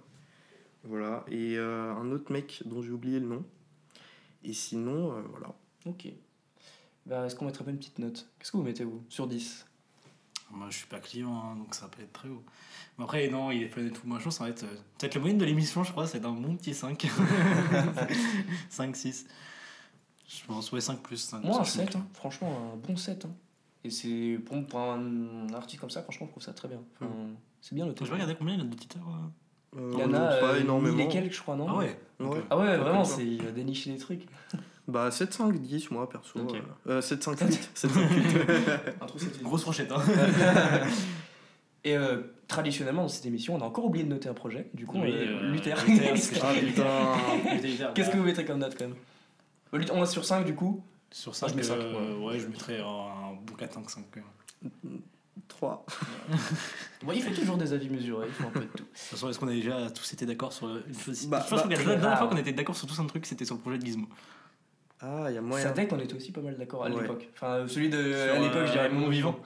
[0.84, 1.24] Voilà.
[1.28, 3.46] Et euh, un autre mec dont j'ai oublié le nom.
[4.44, 5.54] Et sinon, euh, voilà.
[5.86, 6.08] Ok.
[7.06, 8.30] Bah, est-ce qu'on mettrait pas une petite note?
[8.40, 9.66] Qu'est-ce que vous mettez, vous Sur 10
[10.52, 12.44] Moi, je suis pas client, hein, donc ça va pas être très haut.
[12.98, 15.16] Mais après, non, il est pas du tout moins chaud, ça va être euh, peut-être
[15.16, 17.08] la moyenne de l'émission, je crois, c'est un bon petit 5.
[18.70, 19.28] 5, 6.
[20.28, 21.44] Je pense, ouais, 5 plus 5.
[21.44, 22.06] Moi, un 7, hein.
[22.14, 23.26] franchement, un bon 7.
[23.26, 23.30] hein.
[23.84, 26.82] Et c'est pour, pour un artiste comme ça, franchement, je trouve ça très bien.
[26.96, 27.10] Enfin,
[27.62, 28.04] C'est bien noté.
[28.06, 29.08] Je vais regarder combien il y a d'auditeurs.
[29.08, 29.28] euh
[29.78, 30.95] Euh, Il y en a pas euh, énormément.
[30.97, 32.41] mille et quelques, je crois, non Ah ouais Ouais.
[32.49, 34.26] Ah ouais, vraiment, c'est, il a déniché des trucs.
[34.88, 36.39] Bah 7, 5, 10, moi perso.
[36.39, 36.55] Ok.
[36.88, 37.70] Euh, euh, 7, 5, 8.
[37.76, 38.26] 7, 5, 8.
[38.99, 40.01] Un truc, c'est- Grosse fourchette, hein.
[41.84, 44.67] Et euh, traditionnellement, dans cette émission, on a encore oublié de noter un projet.
[44.74, 45.76] Du coup, Oui, euh, euh, Luther.
[45.88, 47.91] Luther, Ah putain.
[47.93, 48.95] Qu'est-ce que vous mettrez comme note quand même
[49.74, 50.84] Luther, On est sur 5 du coup.
[51.11, 54.05] Sur Moi, 5, je mets cinq, euh, ouais, je mettrais un bon 4, 5, 5.
[55.50, 55.86] De 3.
[57.04, 58.78] Bon, il fait toujours des avis mesurés, il fait un peu de tout.
[58.84, 61.62] toute façon, est-ce qu'on a déjà tous été d'accord sur une chose Bah, Je pense
[61.68, 62.30] bah, que la dernière fois rare.
[62.30, 64.08] qu'on était d'accord sur tous un truc, c'était sur le projet de Gizmo.
[65.02, 65.72] Ah, il y a Ça moyen.
[65.72, 67.02] tech, on était aussi pas mal d'accord à Ouais.
[67.02, 67.30] l'époque.
[67.34, 68.12] Enfin, euh, celui de.
[68.14, 69.39] Sur, à l'époque, je dirais euh, mon vivant.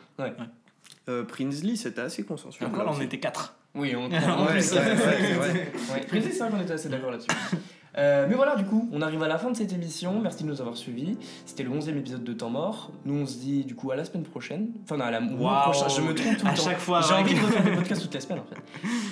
[1.10, 2.70] Euh, Prinsley, c'était assez consensuel.
[2.70, 3.56] Encore là, on était 4.
[3.76, 4.10] Oui, on.
[4.46, 5.72] Ouais, c'est vrai.
[6.12, 7.30] Ouais, ça qu'on était assez d'accord là-dessus.
[7.98, 10.20] Euh, mais voilà, du coup, on arrive à la fin de cette émission.
[10.20, 11.18] Merci de nous avoir suivis.
[11.46, 12.92] C'était le 11e épisode de Temps Mort.
[13.06, 14.70] Nous, on se dit du coup à la semaine prochaine.
[14.84, 15.88] Enfin, non, à la mois prochain.
[15.90, 16.64] Je me trompe tout le À temps.
[16.64, 18.62] chaque fois, J'ai envie de refaire des podcasts toute la semaine en fait.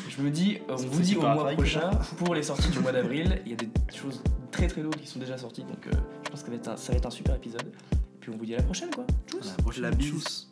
[0.10, 2.92] Je me dis, euh, on vous dit au mois prochain pour les sorties du mois
[2.94, 3.40] d'avril.
[3.46, 4.22] Il y a des choses
[4.52, 5.62] très très lourdes qui sont déjà sorties.
[5.64, 5.92] Donc, euh,
[6.26, 7.62] je pense que ça va être un, ça va être un super épisode.
[7.94, 9.06] Et puis, on vous dit à la prochaine quoi.
[9.28, 9.84] Tchuss À la prochaine.
[9.84, 10.10] La bise.
[10.12, 10.51] Tchuss.